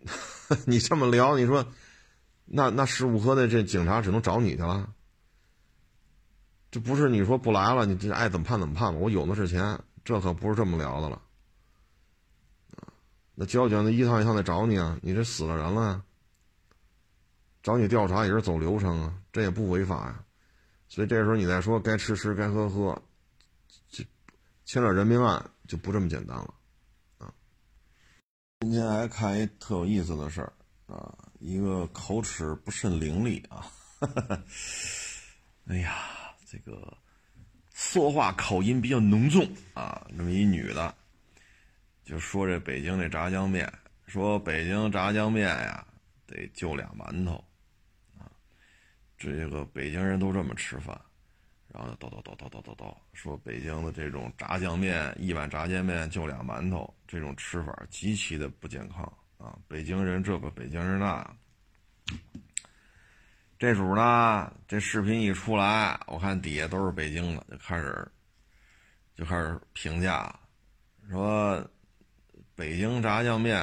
[0.66, 1.66] 你这么聊，你说，
[2.44, 4.92] 那那事务科的这警察只能找你去了。
[6.70, 8.98] 这不是你说不来了，你这爱怎么判怎么判吧？
[8.98, 11.22] 我有的是钱，这可不是这么聊的了。
[13.34, 16.02] 那交警那一趟一趟的找你啊，你这死了人了，
[17.62, 20.24] 找你调查也是走流程啊，这也不违法呀。
[20.88, 23.02] 所以这时候你再说该吃吃该喝喝，
[23.90, 24.04] 这
[24.64, 26.54] 牵扯人命案就不这么简单了
[27.18, 27.32] 啊。
[28.60, 30.52] 今天还看一特有意思的事儿
[30.86, 34.42] 啊，一个口齿不甚伶俐啊，哈 哈
[35.66, 36.96] 哎呀，这个
[37.72, 40.94] 说话口音比较浓重啊，那么一女的。
[42.04, 43.70] 就说这北京这炸酱面，
[44.06, 45.84] 说北京炸酱面呀，
[46.24, 47.32] 得就俩馒头，
[48.16, 48.30] 啊，
[49.18, 50.96] 这个北京人都这么吃饭，
[51.68, 59.04] 然后叨叨叨叨叨叨叨，说北京的这种炸酱面，一碗炸酱面就俩馒头，这种吃法极其的不健康
[59.38, 59.58] 啊！
[59.68, 61.36] 北京人这个，北京人那，
[63.58, 68.06] 这主呢，这视频一出来，我看底下都是北京的，就开始
[69.14, 70.38] 就开始评价，
[71.10, 71.64] 说。
[72.54, 73.62] 北京炸酱面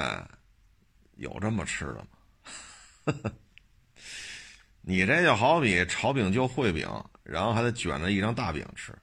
[1.16, 2.06] 有这么吃的
[3.14, 3.32] 吗？
[4.82, 6.88] 你这就好比炒饼就烩饼，
[7.24, 8.96] 然后还得卷着一张大饼吃，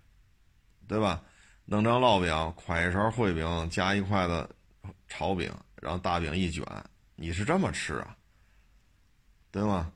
[0.88, 1.22] 对吧？
[1.66, 2.34] 弄张烙饼，
[2.66, 4.50] 㧟一勺烩饼，加一筷子
[5.08, 6.64] 炒饼，然后大饼一卷，
[7.16, 8.16] 你是这么吃啊？
[9.52, 9.92] 对吗？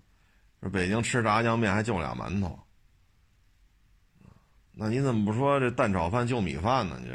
[0.61, 2.59] 说北京吃炸酱面还就俩馒头，
[4.71, 6.97] 那你怎么不说这蛋炒饭就米饭呢？
[6.99, 7.13] 你这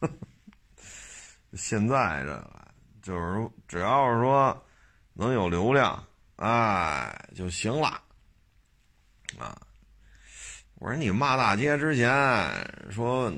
[0.00, 0.08] 个？
[1.56, 2.68] 现在这个
[3.02, 4.66] 就是只要是说
[5.12, 6.02] 能有流量，
[6.36, 8.02] 哎就行了，
[9.38, 9.56] 啊！
[10.76, 12.10] 我说你骂大街之前
[12.90, 13.32] 说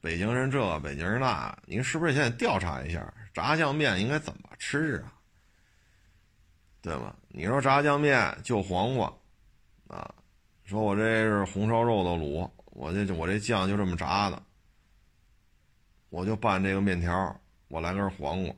[0.00, 5.12] 北京人这北京人那，您是不是现在调查一下炸酱面应该怎么吃啊？
[6.80, 7.14] 对吧？
[7.28, 9.06] 你说炸酱面就黄瓜，
[9.86, 10.12] 啊，
[10.64, 14.42] 说我这是红烧肉的卤，我这我这酱就这么炸的。
[16.10, 18.54] 我就拌这个面条，我来根黄瓜，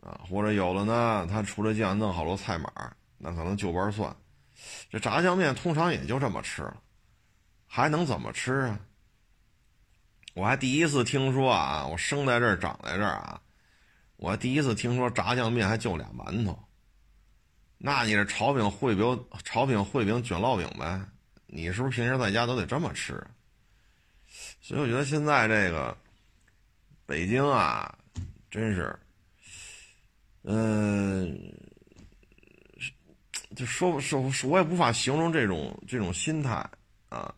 [0.00, 2.68] 啊，或者有的呢，他出了酱弄好多菜码，
[3.18, 4.12] 那可能就瓣蒜。
[4.90, 6.82] 这炸酱面通常也就这么吃了，
[7.66, 8.80] 还能怎么吃啊？
[10.34, 13.40] 我还第一次听说啊，我生在这儿长在这儿啊，
[14.16, 16.58] 我还第一次听说炸酱面还就俩馒头。
[17.78, 21.00] 那你这炒饼烩饼、炒饼烩饼卷烙饼呗？
[21.46, 23.22] 你是不是平时在家都得这么吃？
[24.60, 25.96] 所以我觉得现在这个。
[27.06, 27.98] 北京啊，
[28.50, 28.98] 真是，
[30.42, 31.38] 嗯，
[33.54, 36.68] 就说说说，我也无法形容这种这种心态
[37.08, 37.34] 啊。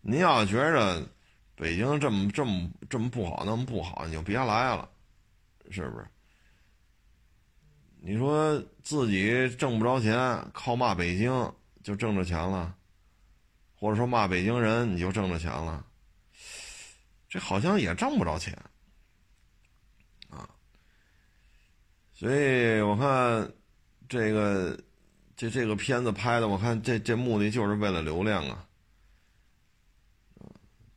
[0.00, 1.02] 您要觉着
[1.54, 4.88] 北京这么这么这么不好，那么不好，你就别来了，
[5.70, 6.06] 是不是？
[8.00, 11.52] 你说自己挣不着钱，靠骂北京
[11.82, 12.74] 就挣着钱了，
[13.74, 15.82] 或者说骂北京人你就挣着钱了，
[17.30, 18.54] 这好像也挣不着钱
[20.28, 20.46] 啊。
[22.12, 23.50] 所以我看，
[24.06, 24.78] 这个，
[25.44, 28.66] 这这个片子拍的，我看这这目的就是为了流量啊。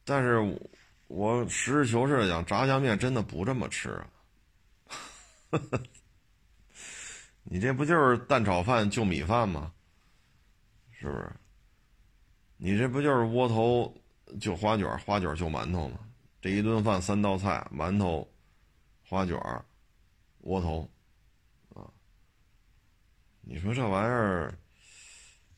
[0.05, 0.37] 但是，
[1.07, 4.09] 我实事求是的讲，炸酱面真的不这么吃啊。
[7.43, 9.73] 你这不就是蛋炒饭就米饭吗？
[10.91, 11.31] 是不是？
[12.55, 13.93] 你这不就是窝头
[14.39, 15.99] 就花卷，花卷就馒头吗？
[16.41, 18.25] 这一顿饭三道菜：馒头、
[19.03, 19.37] 花卷、
[20.39, 20.89] 窝头。
[23.49, 24.53] 你说这玩意儿，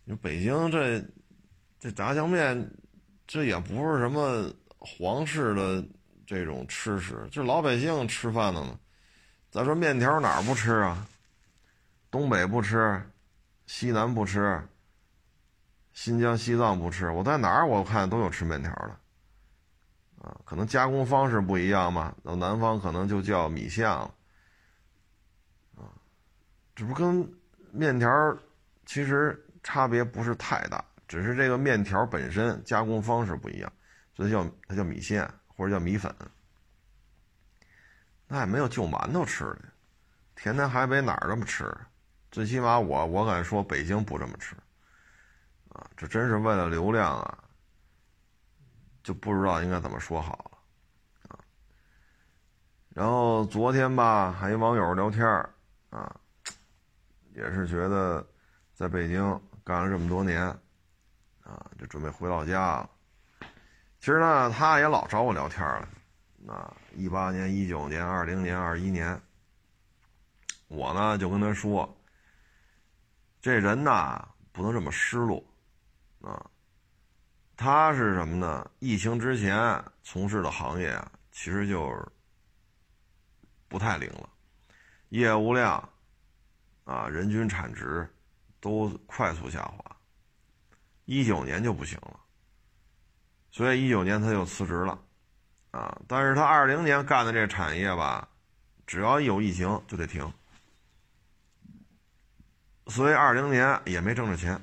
[0.04, 1.04] 你说北京这
[1.80, 2.72] 这炸酱面，
[3.26, 5.84] 这也不是什么皇室的
[6.24, 8.80] 这种吃食，就老百姓吃饭的嘛。
[9.50, 11.08] 再说面条哪儿不吃啊？
[12.12, 13.02] 东北不吃，
[13.66, 14.62] 西南不吃，
[15.92, 17.10] 新疆、西藏不吃。
[17.10, 22.16] 我在哪儿我看都有吃面条的，啊，可能加工方式不一样嘛。
[22.22, 24.14] 那南方可能就叫米线了，
[25.76, 25.90] 啊，
[26.76, 27.28] 这不跟。
[27.72, 28.38] 面条
[28.86, 33.72] 其实差别不是太大，只是这个面条本身加工方式不一样，
[34.14, 36.14] 所以叫它叫米线或者叫米粉。
[38.28, 39.62] 那也没有就馒头吃的，
[40.36, 41.72] 天南海北哪儿这么吃？
[42.32, 44.56] 最起码我我敢说北京不这么吃，
[45.70, 47.38] 啊，这真是为了流量啊，
[49.04, 51.40] 就不知道应该怎么说好了，啊。
[52.90, 55.26] 然后昨天吧，还有网友聊天
[55.90, 56.16] 啊。
[57.40, 58.26] 也是觉得，
[58.74, 59.22] 在北京
[59.64, 60.44] 干了这么多年，
[61.42, 62.90] 啊，就准备回老家了。
[64.02, 65.88] 其实呢，他也老找我聊天了。
[66.54, 69.18] 啊，一八年、一九年、二零年、二一年，
[70.68, 71.98] 我呢就跟他说
[73.40, 75.42] ：“这人呐，不能这么失落，
[76.22, 76.46] 啊，
[77.56, 78.70] 他是什么呢？
[78.80, 82.06] 疫情之前从事的行业啊，其实就是
[83.70, 84.30] 不太灵了，
[85.08, 85.82] 业务量。”
[86.90, 88.12] 啊，人均产值
[88.60, 89.96] 都快速下滑，
[91.06, 92.20] 一九年就不行了，
[93.52, 95.00] 所以一九年他就辞职了，
[95.70, 98.28] 啊，但是他二零年干的这产业吧，
[98.88, 100.34] 只要有疫情就得停，
[102.88, 104.60] 所以二零年也没挣着钱，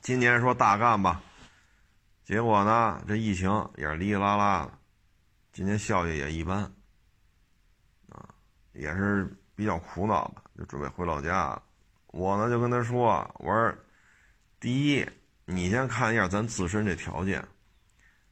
[0.00, 1.20] 今年说大干吧，
[2.24, 4.78] 结果呢，这疫情也是哩哩啦啦的，
[5.52, 6.72] 今年效益也一般，
[8.10, 8.32] 啊，
[8.72, 9.36] 也是。
[9.54, 11.62] 比较苦恼吧，就准备回老家了。
[12.06, 13.74] 我呢就跟他说：“我说，
[14.60, 15.06] 第一，
[15.44, 17.42] 你先看一下咱自身这条件，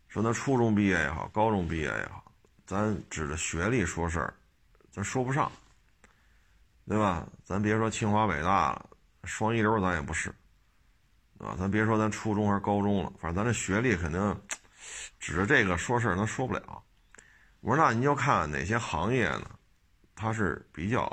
[0.08, 2.30] 说那初中毕业也好，高中毕业也好，
[2.66, 4.34] 咱指着学历说事儿，
[4.90, 5.50] 咱说不上，
[6.86, 7.26] 对吧？
[7.44, 8.90] 咱别说清华北大了，
[9.24, 10.28] 双一流咱也不是，
[11.38, 14.40] 啊，咱别说咱初中还是高中了，反正咱这学历肯定
[15.18, 16.82] 指着这个说事儿，咱说不了。
[17.60, 19.50] 我说那您就看哪些行业呢？”
[20.20, 21.10] 它是比较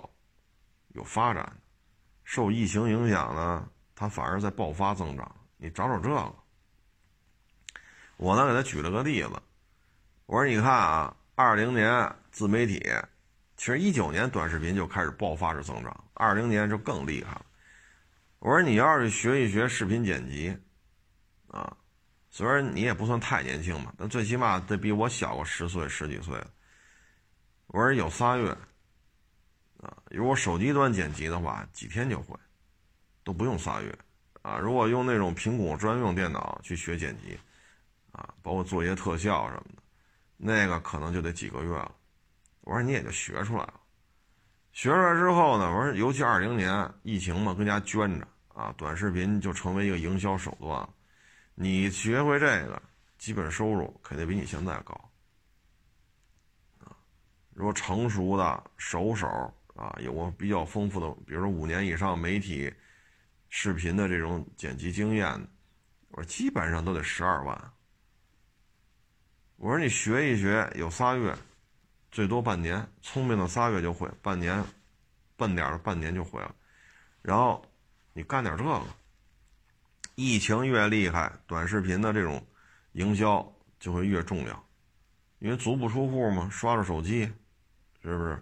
[0.90, 1.54] 有发展的，
[2.26, 5.34] 受疫情影响呢，它反而在爆发增长。
[5.56, 6.36] 你找找这个。
[8.18, 9.32] 我呢给他举了个例子，
[10.26, 12.84] 我说你看啊，二零年自媒体，
[13.56, 17.46] 其实一九年短视频就开始爆发式增长，二零年就更厉害了。
[18.40, 20.54] 我说你要是学一学视频剪辑，
[21.48, 21.78] 啊，
[22.30, 26.36] 虽然你也不算太年轻嘛，但最起码得比我小个十岁十几岁。
[27.68, 28.58] 我说有仨月。
[30.10, 32.36] 如果手机端剪辑的话，几天就会，
[33.24, 33.98] 都不用仨月，
[34.42, 37.38] 啊，如果用那种苹果专用电脑去学剪辑，
[38.12, 39.84] 啊，包括做一些特效什么的，
[40.38, 41.94] 那个可能就得几个月了。
[42.62, 43.74] 我说你也就学出来了，
[44.72, 50.88] 学出来之后呢，我说尤其二零年疫情嘛，更加捐着啊，短视频就成为一个营销手段，
[51.56, 52.82] 你学会这个，
[53.18, 54.94] 基本收入肯定比你现在高
[56.80, 56.96] 啊。
[57.54, 62.74] 如果成熟的熟手啊，有过比较丰富的，比如说五年以上媒体
[63.48, 65.32] 视频的这种剪辑经验，
[66.10, 67.72] 我说基本上都得十二万。
[69.58, 71.32] 我说你学一学，有仨月，
[72.12, 74.66] 最多半年，聪明的仨月就会，半年，
[75.36, 76.56] 笨点的半年就会了。
[77.22, 77.64] 然后
[78.14, 78.82] 你干点这个，
[80.16, 82.44] 疫情越厉害，短视频的这种
[82.94, 83.48] 营销
[83.80, 84.68] 就会越重要，
[85.38, 87.32] 因为足不出户嘛，刷着手机。
[88.04, 88.42] 是不是？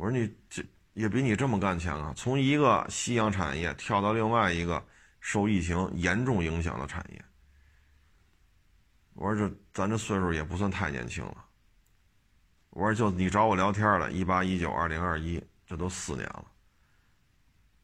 [0.00, 2.14] 我说你这也比你这么干强啊！
[2.16, 4.82] 从一个夕阳产业跳到另外一个
[5.20, 7.22] 受疫情严重影响的产业。
[9.12, 11.44] 我说这咱这岁数也不算太年轻了。
[12.70, 16.46] 我说就你找我聊天了，一八一九二零二一，这都四年了。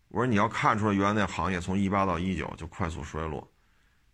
[0.09, 3.47] 我说你要看出来，原来那行业从一八到一九就快速衰落，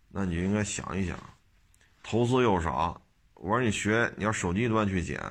[0.09, 1.17] 那你就应该想一想，
[2.03, 3.01] 投资又少。
[3.35, 5.23] 我说你学，你要手机端去剪，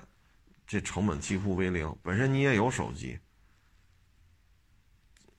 [0.72, 1.94] 这成本几乎为零。
[2.02, 3.20] 本身你也有手机，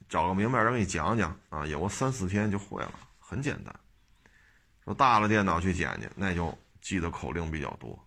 [0.07, 3.75] 找个明白人给你讲讲啊，有个三四天就会了，很简单。
[4.85, 7.99] 说大了电脑去剪去，那就记得口令比较多，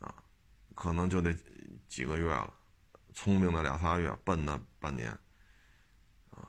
[0.00, 0.14] 啊，
[0.74, 1.34] 可能就得
[1.88, 2.52] 几个月了。
[3.14, 5.08] 聪明的两仨月，笨的半年，
[6.28, 6.44] 啊，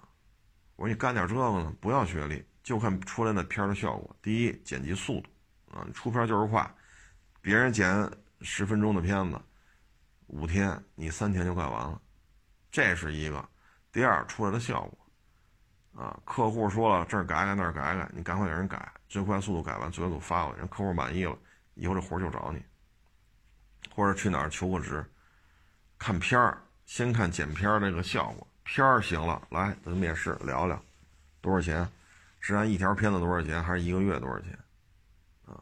[0.75, 4.13] 我说你干点这个呢，不要学历，就看出来那片的效果。
[4.21, 5.29] 第一，剪辑速度，
[5.71, 6.69] 啊，出片就是快。
[7.39, 8.11] 别人剪
[8.41, 9.39] 十分钟的片子，
[10.33, 12.01] 五天你三天就干完了，
[12.71, 13.47] 这是一个。
[13.91, 21.37] 第二，出来的效果，啊，客户说了这儿改改那儿改改，你赶快给人改，最快速度改完，最后都发过去，人客户满意了，
[21.75, 22.63] 以后这活就找你。
[23.93, 25.05] 或者去哪儿求个职，
[25.99, 30.83] 看片儿，先看剪片儿这个效果，片儿行了，来咱面试聊聊，
[31.41, 31.87] 多少钱？
[32.39, 34.51] 是按一条片子多少钱，还是一个月多少钱？
[35.45, 35.61] 啊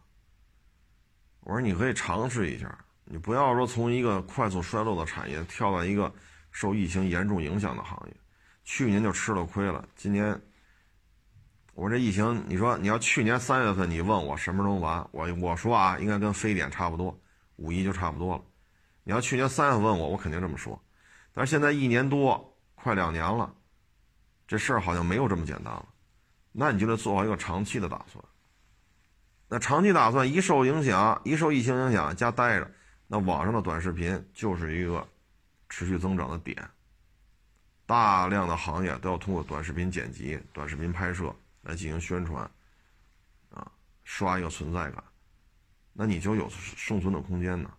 [1.42, 2.74] 我说你可以尝试一下，
[3.12, 6.10] 你不要说从一个快速衰落的产业跳到一个
[6.50, 8.16] 受疫情严重影响的行业。
[8.64, 10.40] 去年就吃了亏了，今年
[11.74, 17.20] 我这疫情，你说你要去年三月份你问我什么时候完，我我说啊，应该跟非典差不多，
[17.58, 18.42] 五一就差不多了。
[19.04, 20.82] 你要去年三月份问我，我肯定这么说。
[21.34, 23.54] 但是现在一年多，快两年了，
[24.48, 25.86] 这事儿好像没有这么简单了，
[26.54, 28.24] 那你就得做好一个长期的打算。
[29.50, 32.72] 那长期打算一受影响，一受疫情影响，家待着，
[33.14, 35.06] 那网上的短视频就是一个
[35.68, 36.66] 持续增长的点。
[37.86, 42.50] 大量的行业都要通过短视频剪辑、短视频拍摄来进行宣传，
[43.50, 43.70] 啊，
[44.06, 45.04] 刷一个存在感，
[45.92, 47.70] 那你就有生存的空间呢。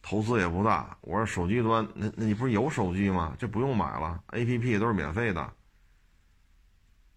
[0.00, 3.34] 投资也不大，我说手机端，那那你不是有手机吗？
[3.40, 5.52] 这不用买了，A P P 都是免费的，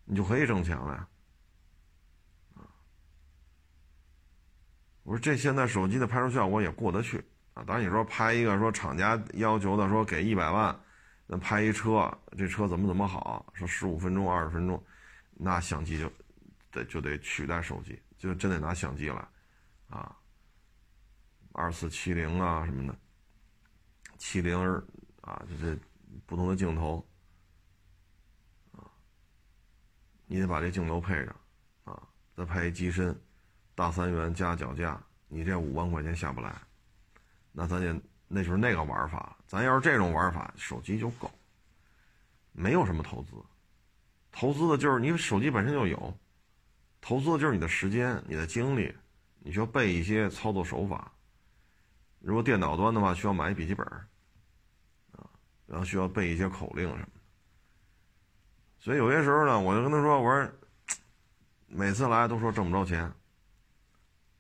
[0.06, 1.08] 你就可以挣钱了呀。
[5.06, 10.76] 我说这现在手机的拍摄效果也过得去啊，当然你说拍一个说厂家要求的说给一百万，
[11.28, 14.84] 那拍一车，这车怎么怎么好，说十五分钟二十分钟，
[15.36, 16.12] 那相机就
[16.72, 19.30] 得就得取代手机，就真得拿相机了，
[19.90, 20.18] 啊，
[21.52, 22.98] 二四七零啊什么的，
[24.18, 24.60] 七零
[25.22, 25.80] 啊这这
[26.26, 27.08] 不同的镜头，
[30.26, 31.36] 你得把这镜头配上，
[31.84, 32.02] 啊，
[32.36, 33.16] 再拍一机身。
[33.76, 34.98] 大三元加脚架，
[35.28, 36.56] 你这五万块钱下不来，
[37.52, 39.38] 那咱就那就是那个玩法。
[39.46, 41.30] 咱要是这种玩法，手机就够，
[42.54, 43.32] 没有什么投资，
[44.32, 46.18] 投资的就是你手机本身就有，
[47.02, 48.96] 投资的就是你的时间、你的精力，
[49.40, 51.12] 你需要背一些操作手法。
[52.20, 53.86] 如果电脑端的话，需要买笔记本，
[55.12, 55.30] 啊，
[55.68, 57.22] 然后需要背一些口令什么的。
[58.80, 60.52] 所以有些时候呢，我就跟他说：“我说，
[61.68, 63.12] 每次来都说挣不着钱。”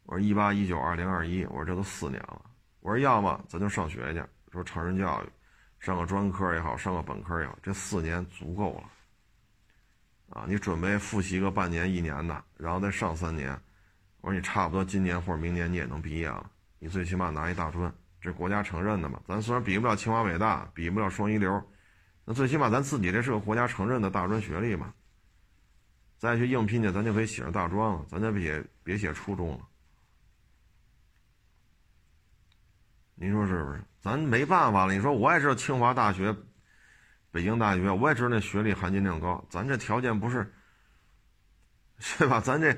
[0.05, 2.41] 我说一八一九二零二一，我说这都四年了。
[2.81, 5.27] 我说要么咱就上学去，说成人教育，
[5.79, 8.83] 上个专科也好，上个本科也好，这四年足够了。
[10.29, 13.51] 啊，你准备复习个半年一年的，然后再上三年。
[14.21, 16.49] 我说你差不多今年或者明年你也能毕业了，
[16.79, 19.19] 你最起码拿一大专，这国家承认的嘛。
[19.27, 21.63] 咱虽然比不了清华北大，比不了双一流，
[22.25, 24.93] 那最起码咱自己这是个国家承认的大专学历嘛。
[26.17, 29.59] 再去应聘去，咱就可以写上大专了，咱就别别写初中了。
[33.15, 33.81] 您说是不是？
[34.01, 34.93] 咱没办法了。
[34.93, 36.35] 你说我也知道清华大学、
[37.31, 40.53] 北京大学，我也知道那学历含金量高，咱这条件不是，
[41.97, 42.39] 是吧？
[42.39, 42.77] 咱这，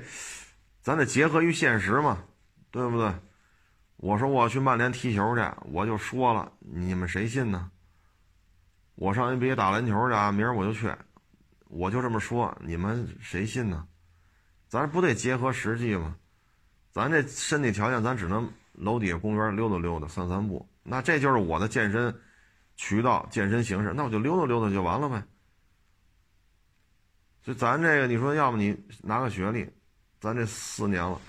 [0.80, 2.24] 咱得结合于现实嘛，
[2.70, 3.12] 对不对？
[3.96, 7.70] 我说我要去曼联踢球去，我就说了，你们谁信呢？
[8.94, 10.88] 我上 NBA 打篮球去啊，明儿我就去，
[11.68, 13.86] 我就这么说，你们谁信呢？
[14.68, 16.16] 咱不得结合实际吗？
[16.92, 18.48] 咱这身体条件，咱只能
[18.78, 20.68] 楼底下公园溜达溜达、散散步。
[20.82, 22.14] 那这就是我的健身
[22.76, 25.22] 渠道、健身形式，那我就溜达溜达就完了呗。
[27.42, 29.68] 就咱这个，你说要么你拿个学历，
[30.20, 31.20] 咱这四年了，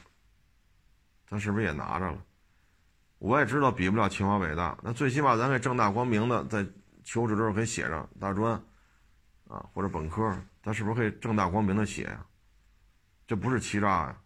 [1.28, 2.26] 咱是不是也拿着了？
[3.20, 6.66] 我也知道比不了清华北大，那最起码咱给正大光明的在
[7.04, 8.54] 求职的时候可以写上大专，
[9.47, 12.26] 啊或者本科，咱是不是可以正大光明的写呀？
[13.28, 14.18] 这不是欺诈呀，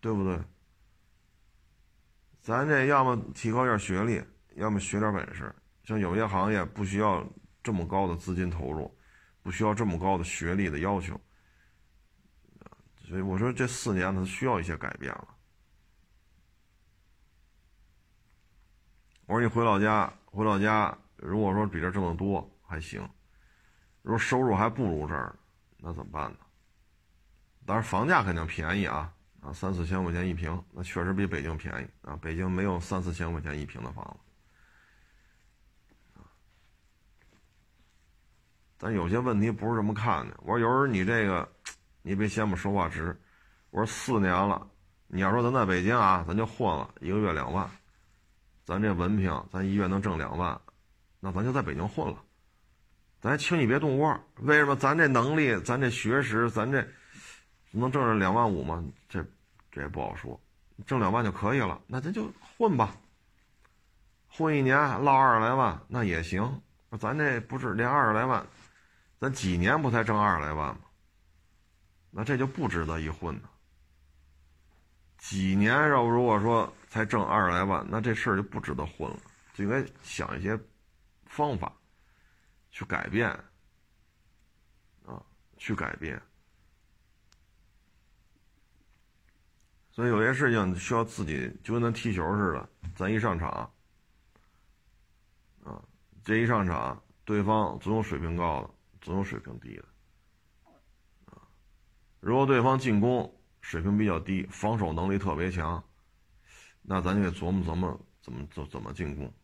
[0.00, 0.38] 对不对？
[2.48, 4.24] 咱这要么提高点学历，
[4.54, 5.54] 要么学点本事。
[5.84, 7.22] 像有些行业不需要
[7.62, 8.90] 这么高的资金投入，
[9.42, 11.20] 不需要这么高的学历的要求，
[13.06, 15.28] 所以我说这四年它需要一些改变了。
[19.26, 23.06] 我说你回老家，回老家，如果说比这挣得多还行，
[24.00, 25.38] 如果收入还不如这儿，
[25.76, 26.38] 那怎么办呢？
[27.66, 32.18] 当然房价肯定便宜啊，啊三四千块钱一平，那确实比北京便宜啊。
[32.20, 36.26] 北京没有三四千块钱一平的房子，啊
[38.76, 40.36] 但有些问题不是这么看的。
[40.42, 41.48] 我说有时候你这个，
[42.02, 43.16] 你别嫌我说话直。
[43.70, 44.66] 我说四年了，
[45.06, 47.68] 你要说咱在北京啊，咱就混了一个月两万。
[48.64, 50.60] 咱这文凭，咱一月能挣两万，
[51.20, 52.22] 那咱就在北京混了。
[53.20, 54.76] 咱请你别动窝，为什么？
[54.76, 56.86] 咱这能力，咱这学识，咱这
[57.70, 58.84] 能挣着两万五吗？
[59.08, 59.24] 这
[59.70, 60.40] 这也不好说，
[60.86, 61.80] 挣两万就可以了。
[61.86, 62.96] 那咱就混吧，
[64.28, 66.62] 混一年捞二十来万那也行。
[66.98, 68.46] 咱这不是连二十来万，
[69.18, 70.80] 咱几年不才挣二十来万吗？
[72.10, 73.48] 那这就不值得一混呢。
[75.18, 76.72] 几年要如果说。
[76.90, 79.18] 才挣二十来万，那这事儿就不值得混了，
[79.52, 80.58] 就应该想一些
[81.26, 81.70] 方法
[82.70, 83.28] 去改变
[85.04, 85.22] 啊，
[85.58, 86.18] 去改变。
[89.98, 93.68] 所以有些事情需要自己，就跟咱踢球似的，咱一上场
[95.64, 95.82] 啊，
[96.22, 98.70] 这一上场，对方总有水平高的，
[99.00, 99.84] 总有水平低的
[101.24, 101.42] 啊。
[102.20, 105.82] 如果对方进攻水平比较低，防守能力特别强。
[106.80, 109.34] 那咱就得琢磨琢磨怎么怎怎么进攻，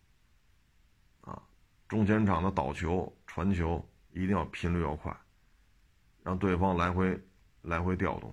[1.23, 1.43] 啊，
[1.89, 5.13] 中前场的倒球、传球一定要频率要快，
[6.23, 7.21] 让对方来回
[7.63, 8.33] 来回调动，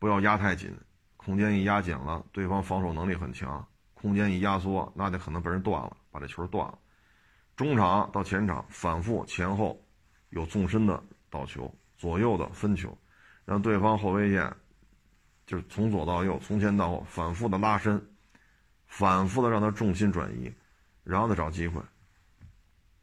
[0.00, 0.76] 不要压太紧，
[1.22, 3.62] 空间一压紧了，对方防守能力很强，
[3.92, 6.78] 空间一压缩，那就可能被人断了，把这球断了。
[7.56, 9.78] 中场到前场反复前后
[10.30, 12.96] 有纵深的倒球，左右的分球，
[13.44, 14.50] 让对方后卫线
[15.46, 18.02] 就是从左到右、从前到后反复的拉伸。
[18.86, 20.52] 反复的让他重心转移，
[21.04, 21.80] 然后再找机会。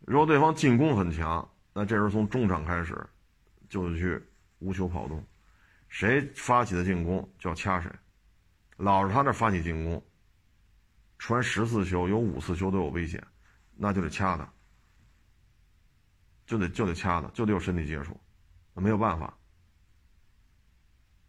[0.01, 2.93] 如果对方进攻很强，那这时候从中场开始，
[3.69, 4.21] 就去
[4.59, 5.23] 无球跑动，
[5.87, 7.89] 谁发起的进攻就要掐谁。
[8.77, 10.03] 老是他那发起进攻，
[11.17, 13.21] 传十次球有五次球都有危险，
[13.75, 14.53] 那就得掐他，
[16.45, 18.15] 就得就得掐他，就得有身体接触，
[18.73, 19.35] 那没有办法。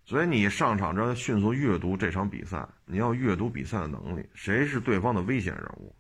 [0.05, 5.95] 所以你上场之后迅速阅读这场比赛，你要阅读比赛的能力，谁是对方的危险人物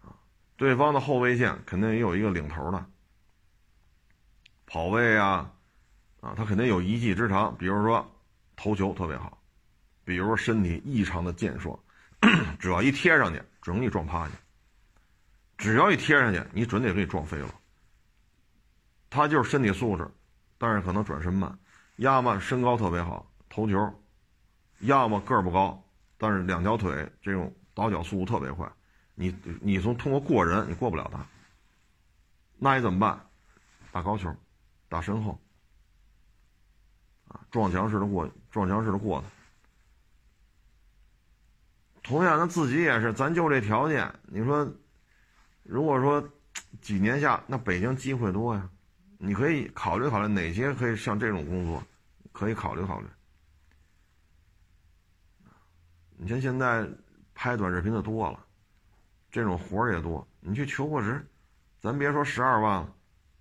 [0.00, 0.14] 啊？
[0.56, 2.86] 对方的后卫线肯定也有一个领头的
[4.66, 5.52] 跑位啊，
[6.20, 8.08] 啊，他肯定有一技之长，比如说
[8.62, 9.42] 头球特别好，
[10.04, 11.82] 比如说身体异常的健硕，
[12.60, 14.34] 只要一贴上去，准给你撞趴下；
[15.56, 17.54] 只要一贴上去，你准得给你撞飞了。
[19.08, 20.06] 他就是身体素质。
[20.58, 21.58] 但是可能转身慢，
[21.96, 24.02] 要么身高特别好投球，
[24.80, 25.82] 要么个儿不高，
[26.18, 28.70] 但是两条腿这种倒脚速度特别快，
[29.14, 31.26] 你你从通过过人你过不了他，
[32.58, 33.26] 那你怎么办？
[33.90, 34.30] 打高球，
[34.90, 35.40] 打身后，
[37.30, 39.26] 啊，撞墙式的过，撞墙式的过他。
[42.02, 44.70] 同样，他自己也是，咱就这条件，你说，
[45.62, 46.22] 如果说
[46.80, 48.68] 几年下，那北京机会多呀。
[49.22, 51.82] 你可以考虑考虑哪些可以像这种工作，
[52.32, 53.06] 可以考虑考虑。
[56.16, 56.88] 你像现在
[57.34, 58.40] 拍短视频的多了，
[59.30, 60.26] 这种活儿也多。
[60.40, 61.22] 你去求个职，
[61.78, 62.94] 咱别说十二万了，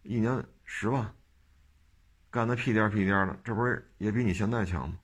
[0.04, 1.16] 一年十万，
[2.32, 5.00] 干的屁颠屁颠的，这不是也比你现在强吗？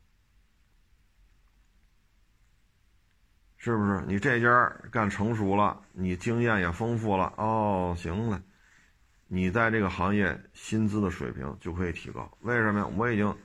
[3.57, 4.03] 是不是？
[4.07, 8.39] 你这家干成熟了，你经验也丰富了，哦，行了，
[9.27, 12.31] 你在这个行业薪资的水平就可以提高。
[12.41, 12.85] 为什么呀？
[12.95, 13.35] 我已经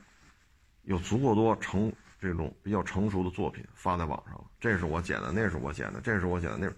[0.83, 6.71] 有足够多成这种比较成熟的作品发在网上了，这是我剪的，那是我剪的，这是我剪的，那，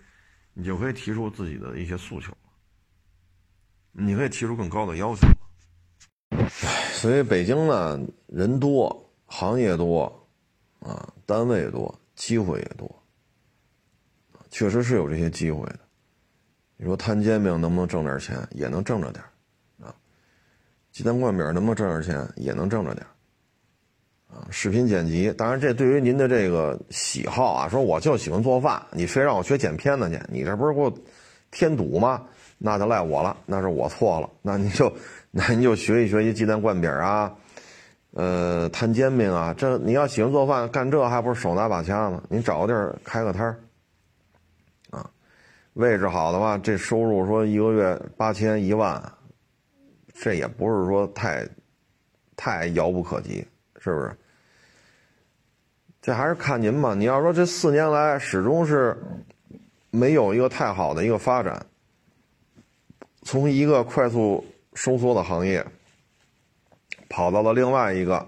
[0.54, 2.32] 你就可以提出自己的一些诉求
[3.90, 5.26] 你可以提出更高的要求。
[7.02, 7.98] 所以北京呢，
[8.28, 10.04] 人多，行业多，
[10.78, 12.88] 啊，单位多，机会也多，
[14.52, 15.80] 确实是有这些机会的。
[16.76, 18.38] 你说摊煎饼能不能挣点钱？
[18.52, 19.24] 也能挣着点
[19.80, 19.92] 啊。
[20.92, 22.24] 鸡蛋灌饼能不能挣点钱？
[22.36, 23.04] 也能挣着点
[24.28, 24.46] 啊。
[24.52, 30.96] 视频剪辑，当然这对于您的这个喜好啊，说我就喜欢做饭，你非让我学剪片子去，你这不是给我
[31.50, 32.24] 添堵吗？
[32.58, 34.94] 那就赖我了，那是我错了，那你就。
[35.34, 37.34] 那你就学一学一鸡蛋灌饼啊，
[38.10, 42.22] 呃，摊煎饼啊，这你要喜欢做饭，干这还不是手拿把掐吗？
[42.28, 43.58] 你找个地儿开个摊儿，
[44.90, 45.10] 啊，
[45.72, 49.02] 位置好的话，这收入说一个月八千一万，
[50.12, 51.48] 这也不是说太，
[52.36, 53.42] 太遥不可及，
[53.80, 54.14] 是不是？
[56.02, 56.92] 这还是看您嘛。
[56.92, 58.94] 你要说这四年来始终是
[59.88, 61.64] 没有一个太好的一个发展，
[63.22, 64.44] 从一个快速。
[64.74, 65.64] 收缩的行业，
[67.08, 68.26] 跑到了另外一个，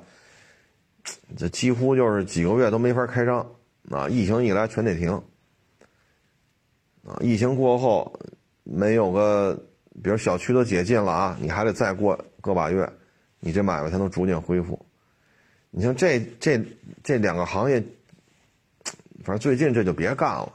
[1.37, 3.41] 这几乎就是几个月都没法开张
[3.91, 4.09] 啊！
[4.09, 5.11] 疫情一来全得停
[7.07, 7.17] 啊！
[7.21, 8.19] 疫情过后
[8.63, 9.55] 没有个，
[10.03, 12.91] 比如小区都解禁了啊，你还得再过个把月，
[13.41, 14.79] 你这买卖才能逐渐恢复。
[15.71, 16.63] 你像这这
[17.03, 17.83] 这两个行业，
[19.25, 20.53] 反正最近这就别干了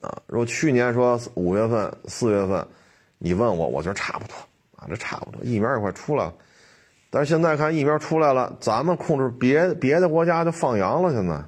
[0.00, 0.22] 啊！
[0.26, 2.66] 如果去年说五月份、四月份，
[3.18, 4.34] 你问我，我觉得差不多。
[4.88, 6.34] 这差不多疫苗也快出来了，
[7.10, 11.42] 但是现在看疫苗出来了，咱们控制别别的国家就放羊了，现在，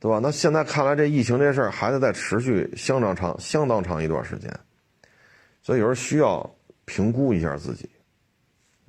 [0.00, 0.18] 对吧？
[0.22, 4.52] 那现在看来，这疫情这事儿还得再持续相当长、相当长一段时间，
[5.62, 6.48] 所以有时候需要
[6.84, 7.88] 评估一下自己。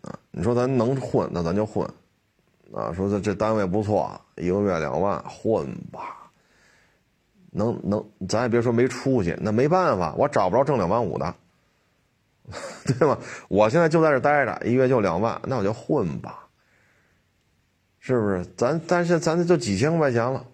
[0.01, 1.87] 啊，你说咱能混，那咱就混；
[2.73, 6.19] 啊，说这这单位不错，一个月两万，混吧。
[7.51, 11.33] 能能，咱也别说没出息，那没办法，我找不着挣两万五的。
[12.85, 13.17] 对吧？
[13.47, 16.47] 我现在就在这待着，一月就两万，那我就混吧，
[17.99, 18.45] 是不是？
[18.57, 20.45] 咱但是咱就几千块钱了，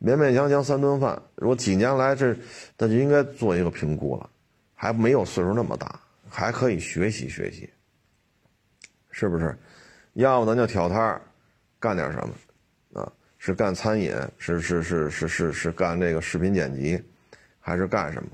[0.00, 1.20] 勉勉强强三顿饭。
[1.34, 2.34] 如果几年来这，
[2.78, 4.30] 那就应该做一个评估了，
[4.74, 7.68] 还没有岁数那么大，还可以学习学习，
[9.10, 9.54] 是不是？
[10.14, 11.20] 要不咱就挑摊
[11.78, 13.12] 干点什么啊？
[13.36, 14.14] 是干餐饮？
[14.38, 17.02] 是是是是是是干这个视频剪辑，
[17.60, 18.30] 还是干什么？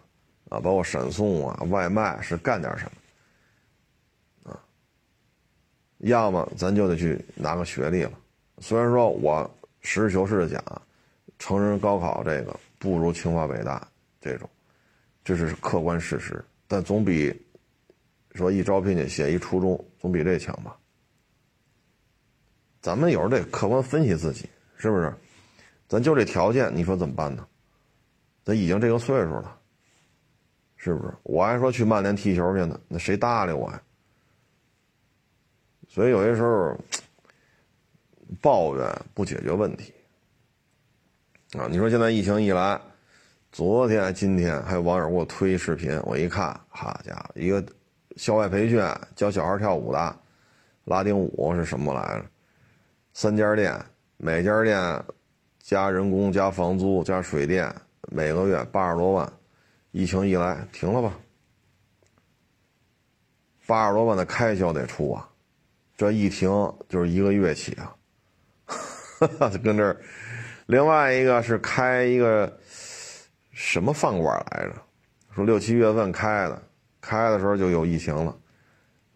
[0.53, 2.84] 啊，包括闪送啊，外卖是干点什
[4.44, 4.50] 么？
[4.53, 4.61] 啊，
[6.00, 8.12] 要么咱就得去拿个学历了。
[8.59, 9.50] 虽然说我
[9.80, 10.82] 实事求是的讲，
[11.38, 13.88] 成人高考这个不如清华北大
[14.20, 14.46] 这种，
[15.24, 17.34] 这是客观事实，但总比
[18.34, 20.76] 说一招聘去写一初中总比这强吧？
[22.82, 24.46] 咱们有时候得客观分析自己，
[24.76, 25.14] 是不是？
[25.88, 27.46] 咱就这条件，你说怎么办呢？
[28.44, 29.59] 咱已经这个岁数了。
[30.83, 31.14] 是不是？
[31.22, 33.80] 我还说去曼联踢球去呢，那谁搭理我呀？
[35.89, 36.76] 所以有些时候
[38.41, 39.95] 抱怨不解决问题
[41.57, 41.68] 啊！
[41.70, 42.80] 你说现在疫情一来，
[43.53, 47.64] 昨天、今天还有网友给我推视频，我一看，好家伙，一个
[48.16, 48.83] 校外培训
[49.14, 50.18] 教小孩跳舞的
[50.87, 52.26] 拉丁舞是什么来着？
[53.12, 53.80] 三家店，
[54.16, 55.05] 每家店
[55.61, 57.72] 加人工、加房租、加水电，
[58.11, 59.33] 每个月八十多万。
[59.93, 61.12] 疫情一来，停了吧。
[63.66, 65.28] 八十多万的开销得出啊，
[65.97, 66.51] 这一停
[66.88, 67.95] 就是一个月起啊，
[69.51, 69.97] 就 跟这儿。
[70.66, 72.59] 另外一个是开一个
[73.53, 74.74] 什么饭馆来着？
[75.34, 76.62] 说六七月份开的，
[77.01, 78.36] 开的时候就有疫情了，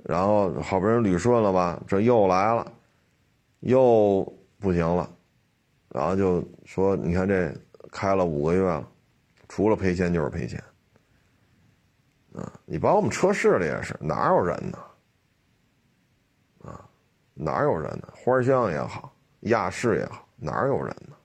[0.05, 2.70] 然后好不容易捋顺了吧，这又来了，
[3.61, 4.22] 又
[4.59, 5.11] 不行了，
[5.89, 7.53] 然后就说你看这
[7.91, 8.89] 开了五个月了。
[9.49, 10.62] 除了赔钱就是赔钱，
[12.34, 12.53] 啊！
[12.64, 14.78] 你把我们车市里也是，哪有人呢？
[16.64, 16.84] 啊，
[17.34, 18.12] 哪有人呢？
[18.14, 21.16] 花乡也好，亚市也好，哪有人呢？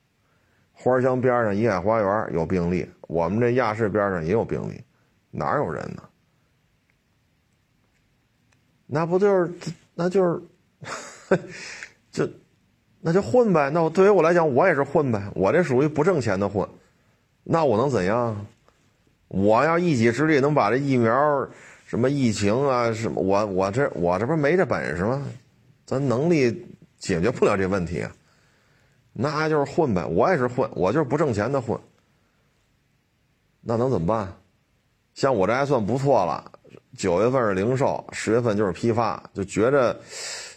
[0.73, 4.83] 花乡边上怡海花园有病例，我们这亚市边上也有病例，
[5.29, 6.03] 哪有人呢？
[8.85, 9.53] 那不就是，
[9.93, 11.39] 那就是，
[12.11, 12.29] 就，
[12.99, 13.69] 那就混呗。
[13.69, 15.31] 那我对于我来讲，我也是混呗。
[15.33, 16.67] 我这属于不挣钱的混。
[17.43, 18.45] 那我能怎样？
[19.27, 21.47] 我要一己之力能把这疫苗、
[21.85, 25.25] 什么疫情啊，什么我我这我这不是没这本事吗？
[25.85, 26.65] 咱能力
[26.97, 28.11] 解决不了这问题啊，
[29.13, 31.79] 那就是混呗，我也是混，我就是不挣钱的混。
[33.61, 34.33] 那能怎么办？
[35.13, 36.51] 像我这还算不错了，
[36.97, 39.99] 九月份是零售，十月份就是批发，就觉着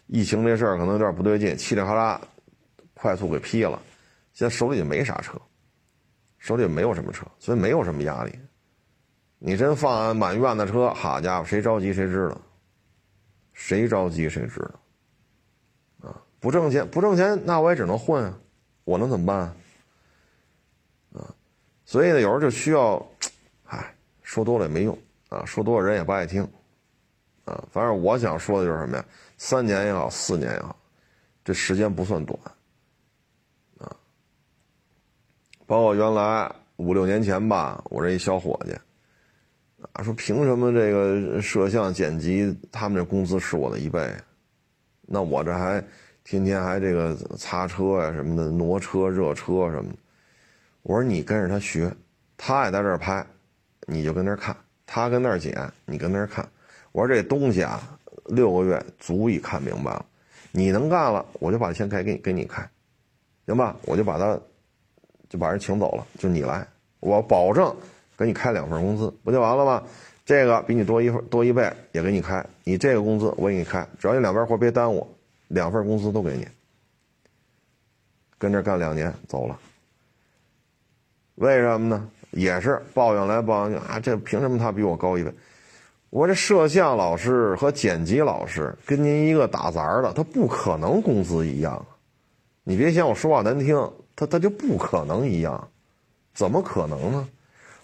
[0.07, 2.21] 疫情这事儿可能有点不对劲，嘁哩喀啦，
[2.95, 3.81] 快速给批了。
[4.33, 5.41] 现在手里就没啥车，
[6.45, 8.39] 手里没有什么车，所以没有什么压力。
[9.39, 12.39] 你真放满院的车，好家伙，谁着急谁知道？
[13.55, 16.11] 谁着急谁知道？
[16.11, 18.39] 啊，不挣钱不挣钱，那我也只能混啊，
[18.85, 19.39] 我能怎么办？
[21.15, 21.35] 啊，
[21.87, 23.03] 所以呢，有时候就需要，
[23.65, 24.99] 唉，说多了也没用
[25.31, 26.47] 啊，说多了人也不爱听，
[27.47, 29.05] 啊，反正我想说的就是什么呀？
[29.39, 30.77] 三年也好，四年也好，
[31.43, 32.39] 这时间不算短。
[35.67, 38.73] 包括原来五六年前吧，我这一小伙计，
[39.93, 44.13] 啊，说凭什么这个摄像剪辑他们这工资是我的一倍？
[45.07, 45.83] 那我这还
[46.23, 49.97] 天天还这个擦车呀什么的，挪车、热车什么的。
[50.83, 51.91] 我说你跟着他学，
[52.37, 53.25] 他也在这儿拍，
[53.87, 54.55] 你就跟那儿看；
[54.85, 55.57] 他跟那儿剪，
[55.87, 56.47] 你跟那儿看。
[56.93, 57.81] 我说这东西啊，
[58.27, 60.05] 六个月足以看明白了。
[60.53, 62.69] 你能干了，我就把钱开给你，给你开，
[63.47, 63.75] 行吧？
[63.87, 64.39] 我就把他。
[65.35, 66.65] 就把人请走了，就你来，
[67.01, 67.75] 我保证
[68.17, 69.83] 给你开两份工资，不就完了吗？
[70.25, 75.05] 这个比你多一份多一倍也给你开，你这个工资我给你开，只要你两边活别耽误，
[75.49, 76.47] 两份工资都给你。
[78.39, 79.59] 跟这干两年走了，
[81.35, 82.09] 为什么呢？
[82.31, 85.35] 也是抱怨来抱怨去啊，这凭什么他比我高一倍？
[86.11, 91.85] 我这摄像老师和剪辑老师跟您一个打杂的，他不可能工资一样。
[92.63, 93.77] 你别嫌我说话难听。
[94.17, 95.69] 他他就不可能一样，
[96.33, 97.29] 怎么可能呢？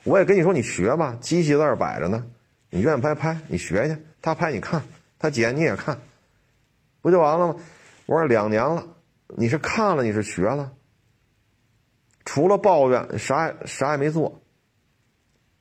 [0.04, 2.24] 我也跟你说，你学吧，机器在这摆着呢，
[2.70, 4.82] 你愿意拍拍，你学去，他拍你看，
[5.18, 5.98] 他剪你也看，
[7.02, 7.56] 不就完了吗？
[8.06, 8.86] 我说两年了，
[9.28, 10.72] 你是看了，你是学了，
[12.24, 14.40] 除了抱怨，啥也啥也没做。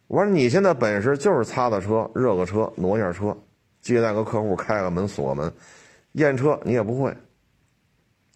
[0.08, 3.38] 我说你现在本事就是擦擦车、热个车、挪一下车、
[3.82, 5.54] 接待个客户、开个门、锁门，
[6.14, 7.16] 验车你也不会，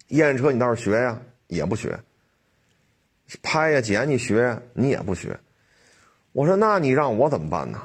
[0.08, 1.98] 验车你倒是学呀，也不学。
[3.42, 5.38] 拍呀剪你学你也不学，
[6.32, 7.80] 我说那你让我怎么办呢？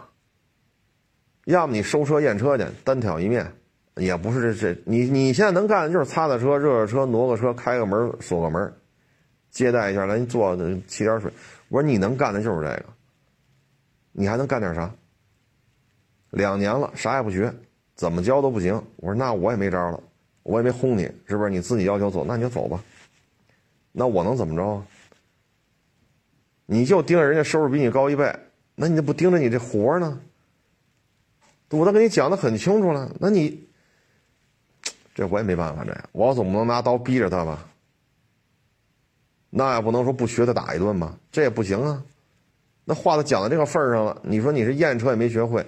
[1.46, 3.52] 要么你收车验车去，单挑一面，
[3.96, 8.72] 也不是这这你你现在能干的就是擦擦车、热热车、挪个车、开个门、锁个门，
[9.50, 11.32] 接待一下，来坐沏点水。
[11.70, 12.86] 我说你能干的就是这个，
[14.12, 14.92] 你还能干点啥？
[16.30, 17.52] 两年了啥也不学，
[17.96, 18.80] 怎么教都不行。
[18.98, 20.00] 我说那我也没招了，
[20.44, 21.50] 我也没轰你，是不是？
[21.50, 22.80] 你自己要求走，那你就走吧。
[23.92, 24.86] 那我能怎么着啊？
[26.72, 28.32] 你就盯着人家收入比你高一倍，
[28.76, 30.22] 那你就不盯着你这活呢？
[31.72, 33.68] 我都跟你讲的很清楚了，那你
[35.16, 37.68] 这我也没办法，这我总不能拿刀逼着他吧？
[39.50, 41.18] 那也不能说不学他打一顿吧？
[41.32, 42.04] 这也不行啊！
[42.86, 45.66] 那话都讲到这个份儿上了，你说你是验车也没学会，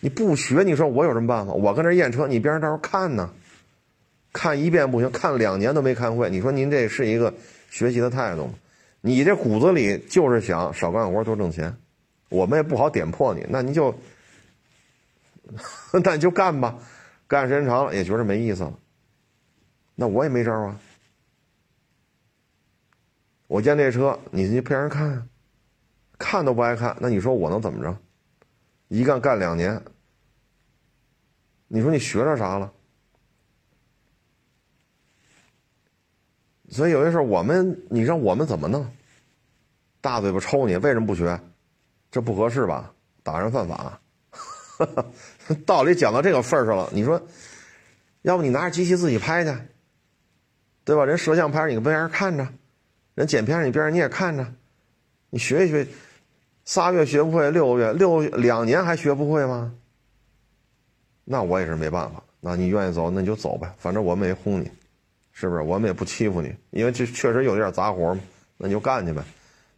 [0.00, 1.52] 你不学，你说我有什么办法？
[1.52, 3.30] 我跟这验车，你边上到时候看呢，
[4.32, 7.34] 看一遍不行，看两年都没看会，你说您这是一个
[7.68, 8.54] 学习的态度吗？
[9.00, 11.76] 你这骨子里就是想少干活多挣钱，
[12.28, 13.94] 我们也不好点破你，那你就，
[16.02, 16.78] 那你就干吧，
[17.26, 18.78] 干时间长了也觉得没意思了，
[19.94, 20.80] 那我也没招啊。
[23.46, 25.28] 我见这车，你你陪人看，
[26.18, 27.96] 看都不爱看，那你说我能怎么着？
[28.88, 29.80] 一干干两年，
[31.66, 32.72] 你说你学着啥了？
[36.70, 38.86] 所以有些事我们你让我们怎么弄？
[40.00, 41.38] 大嘴巴抽你，为什么不学？
[42.10, 42.92] 这不合适吧？
[43.22, 44.00] 打人犯法。
[45.66, 47.20] 道理讲到这个份上了，你说，
[48.22, 49.52] 要不你拿着机器自己拍去，
[50.84, 51.04] 对吧？
[51.04, 52.46] 人摄像拍着你边上看着，
[53.14, 54.46] 人剪片你边上你也看着，
[55.30, 55.86] 你学一学，
[56.64, 59.74] 仨月学不会，六个月六两年还学不会吗？
[61.24, 62.22] 那我也是没办法。
[62.40, 64.70] 那你愿意走，那你就走呗，反正我们也轰你。
[65.40, 66.52] 是不是我们也不欺负你？
[66.70, 68.20] 因为这确实有点杂活嘛，
[68.56, 69.22] 那你就干去呗，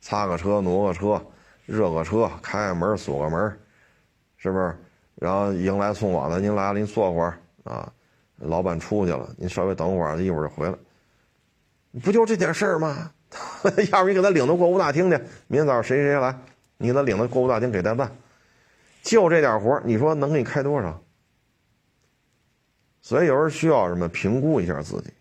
[0.01, 1.23] 擦个车、挪个车、
[1.67, 3.61] 热个车、开个门、锁个门，
[4.39, 4.75] 是不是？
[5.17, 7.93] 然后迎来送往的，您来了，您坐会儿啊。
[8.39, 10.75] 老板出去了，您稍微等会儿，一会儿就回来。
[12.03, 13.13] 不就这点事儿吗？
[13.93, 16.35] 要不你给他领到过户大厅去，明天早上谁谁来，
[16.79, 18.11] 你给他领到过户大厅给他办，
[19.03, 20.99] 就这点活你说能给你开多少？
[23.03, 25.13] 所以有时候需要什么评估一下自己。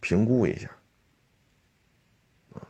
[0.00, 0.68] 评估一下，
[2.54, 2.62] 啊，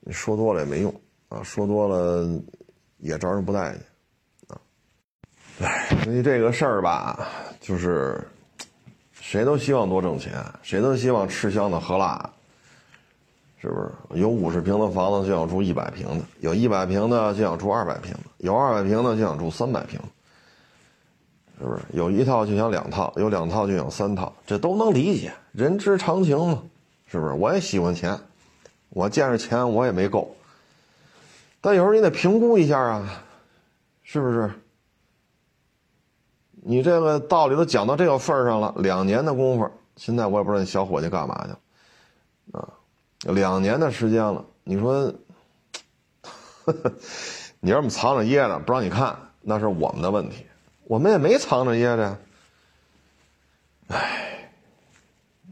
[0.00, 2.28] 你说多了也没用，啊，说多了
[2.98, 3.82] 也招人不待见，
[4.48, 4.60] 啊，
[5.60, 7.28] 哎，所以这个事儿吧，
[7.60, 8.20] 就是
[9.12, 12.30] 谁都希望多挣钱，谁都希望吃香的喝辣，
[13.58, 14.20] 是不是？
[14.20, 20.00] 有五十平的房子就想住一百平的，有一百平的就想住二百平的，有二百平的就想住三百平，
[21.58, 21.82] 是不是？
[21.92, 26.62] 有一套就想两套，有两套就想三套，这都能理解，人之常情嘛，
[27.06, 27.32] 是不是？
[27.34, 28.18] 我也喜欢钱，
[28.90, 30.34] 我见着钱我也没够，
[31.60, 33.22] 但有时候你得评估一下啊，
[34.02, 34.50] 是不是？
[36.68, 42.68] 你这个道理都讲到这个份上了，两年的功夫，现在我也不知道那小伙计干嘛去，啊。
[43.32, 45.12] 两年的时间了，你说，
[47.60, 50.46] 你要么藏着掖着不让你看，那是我们的问题，
[50.88, 52.18] 我们也没藏着掖着。
[53.88, 54.50] 唉，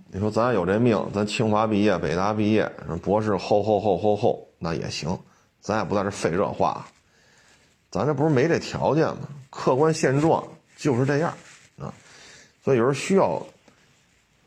[0.09, 2.71] 你说咱有这命，咱清华毕业、北大毕业，
[3.03, 5.19] 博士后后后后后那也行，
[5.61, 6.87] 咱也不在这废这话，
[7.91, 9.29] 咱这不是没这条件吗？
[9.51, 10.43] 客观现状
[10.77, 11.33] 就是这样
[11.79, 11.93] 啊，
[12.65, 13.45] 所以有时候需要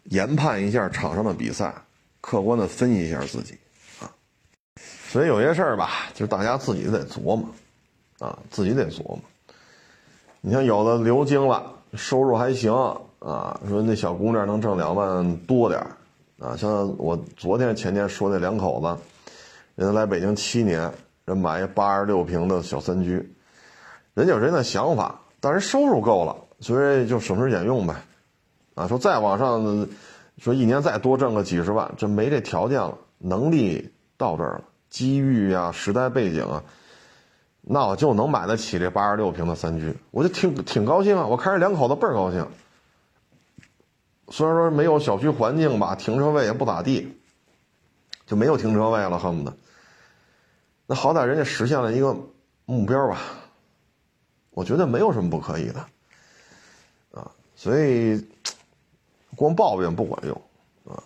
[0.05, 1.73] 研判一下场上的比赛。
[2.19, 3.57] 客观的分析一下自己，
[4.01, 4.11] 啊，
[5.09, 7.47] 所以有些事儿吧，就是大家自己得琢磨，
[8.19, 9.21] 啊，自己得琢磨。
[10.41, 12.73] 你像有的留京了，收入还行，
[13.19, 15.79] 啊，说那小姑娘能挣两万多点
[16.39, 19.31] 啊，像我昨天前天说那两口子，
[19.75, 20.91] 人家来北京七年，
[21.25, 23.13] 人买一八十六平的小三居，
[24.13, 27.95] 人家有人的想法，但是收入够了，所以就省吃俭用呗，
[28.75, 29.87] 啊，说再往上。
[30.39, 36.63] 说一年再多挣个几十万，这没这条件了，能力到这儿了，机遇啊，时代背景啊，
[37.69, 41.27] 那我就能买得起这八十六平的三居，我就挺挺高兴啊！
[41.27, 42.47] 我看着两口子倍儿高兴。
[44.29, 47.17] 虽然说没有小区环境吧，停车位也不咋地，
[48.25, 49.55] 就没有停车位了，恨不得。
[50.85, 52.15] 那好歹人家实现了一个
[52.65, 53.19] 目标吧，
[54.51, 55.79] 我觉得没有什么不可以的，
[57.11, 58.25] 啊，所以。
[59.35, 60.41] 光抱怨不管用，
[60.89, 60.97] 啊！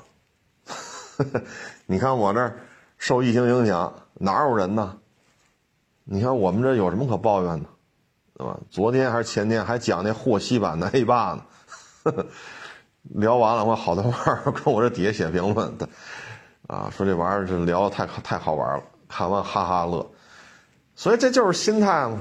[1.86, 2.53] 你看我这
[2.97, 4.97] 受疫情影响，哪有人呢？
[6.03, 7.69] 你看我们这有什么可抱怨的，
[8.37, 8.57] 对吧？
[8.69, 11.33] 昨天还是前天还讲那霍希版的 A 八
[12.03, 12.13] 呢，
[13.03, 15.87] 聊完了，我好多儿跟我这底下写评论的，
[16.67, 20.05] 啊，说这玩意儿是聊的太太好玩了，看完哈哈乐。
[20.95, 22.19] 所以这就是心态嘛，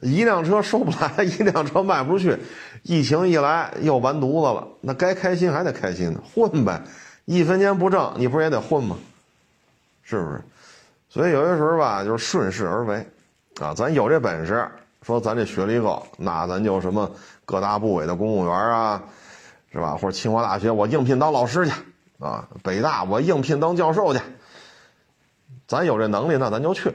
[0.00, 2.38] 一辆车收不来，一辆车卖不出去。
[2.82, 6.82] 疫情一来又完犊子了，那该开心还得开心呢，混呗，
[7.24, 8.96] 一分钱不挣，你不是也得混吗？
[10.02, 10.42] 是不是？
[11.08, 13.06] 所以有些时候吧，就是顺势而为，
[13.60, 14.68] 啊，咱有这本事，
[15.02, 17.10] 说咱这学历高，那咱就什么
[17.44, 19.02] 各大部委的公务员啊，
[19.72, 19.96] 是吧？
[19.96, 21.72] 或者清华大学我应聘当老师去，
[22.18, 24.20] 啊，北大我应聘当教授去，
[25.66, 26.92] 咱有这能力，那咱就去，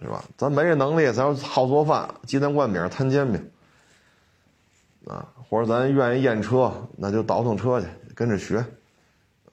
[0.00, 0.22] 是吧？
[0.36, 3.50] 咱没这能力，咱好做饭，鸡蛋灌饼，摊煎饼。
[5.06, 8.58] 啊，或者咱愿意验车，那就倒腾车去，跟着学，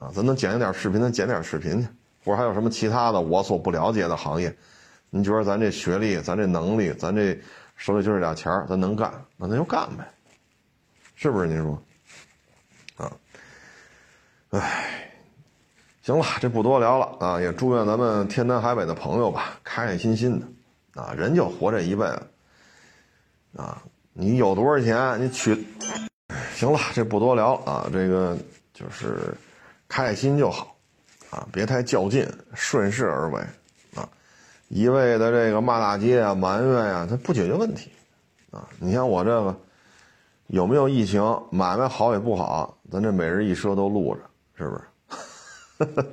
[0.00, 1.88] 啊，咱能剪一点视频，咱剪点视频去，
[2.24, 4.52] 或者还有什么其他的我所不了解的行业，
[5.16, 7.38] 你觉得咱这学历、咱这能力、咱这
[7.76, 10.04] 手里就这俩钱咱能干，那咱就干呗，
[11.14, 11.46] 是不是？
[11.46, 11.80] 您说？
[12.96, 13.12] 啊，
[14.50, 15.08] 唉，
[16.02, 22.22] 行了，这不多聊了啊，也祝愿咱们天南海北的朋友吧，开开心心的，啊，人就活这一辈子，
[23.56, 23.80] 啊。
[24.16, 25.20] 你有多少钱？
[25.20, 25.64] 你取，
[26.54, 27.88] 行了，这不多聊啊。
[27.92, 28.36] 这个
[28.72, 29.32] 就是
[29.86, 30.76] 开开心就好，
[31.30, 33.40] 啊，别太较劲，顺势而为，
[34.68, 37.90] 一味的这个骂大街啊、埋怨呀，它不解决问题，
[38.50, 38.68] 啊。
[38.78, 39.56] 你像我这个，
[40.48, 44.20] 有没有疫情，买卖好也不好，咱这每日一赊都录着，
[44.56, 44.76] 是不
[45.84, 46.06] 是？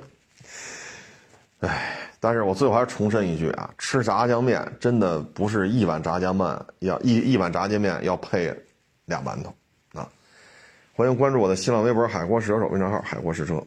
[1.66, 1.98] 哎。
[2.24, 8.56] 但是我最后还是重申一句啊，吃炸酱面真的不是一碗炸酱面要一一碗炸酱面要配
[9.06, 9.52] 俩馒头，
[9.98, 10.08] 啊！
[10.94, 13.60] 欢迎关注我的新浪微博“海阔试车手”微信号“海阔试车”。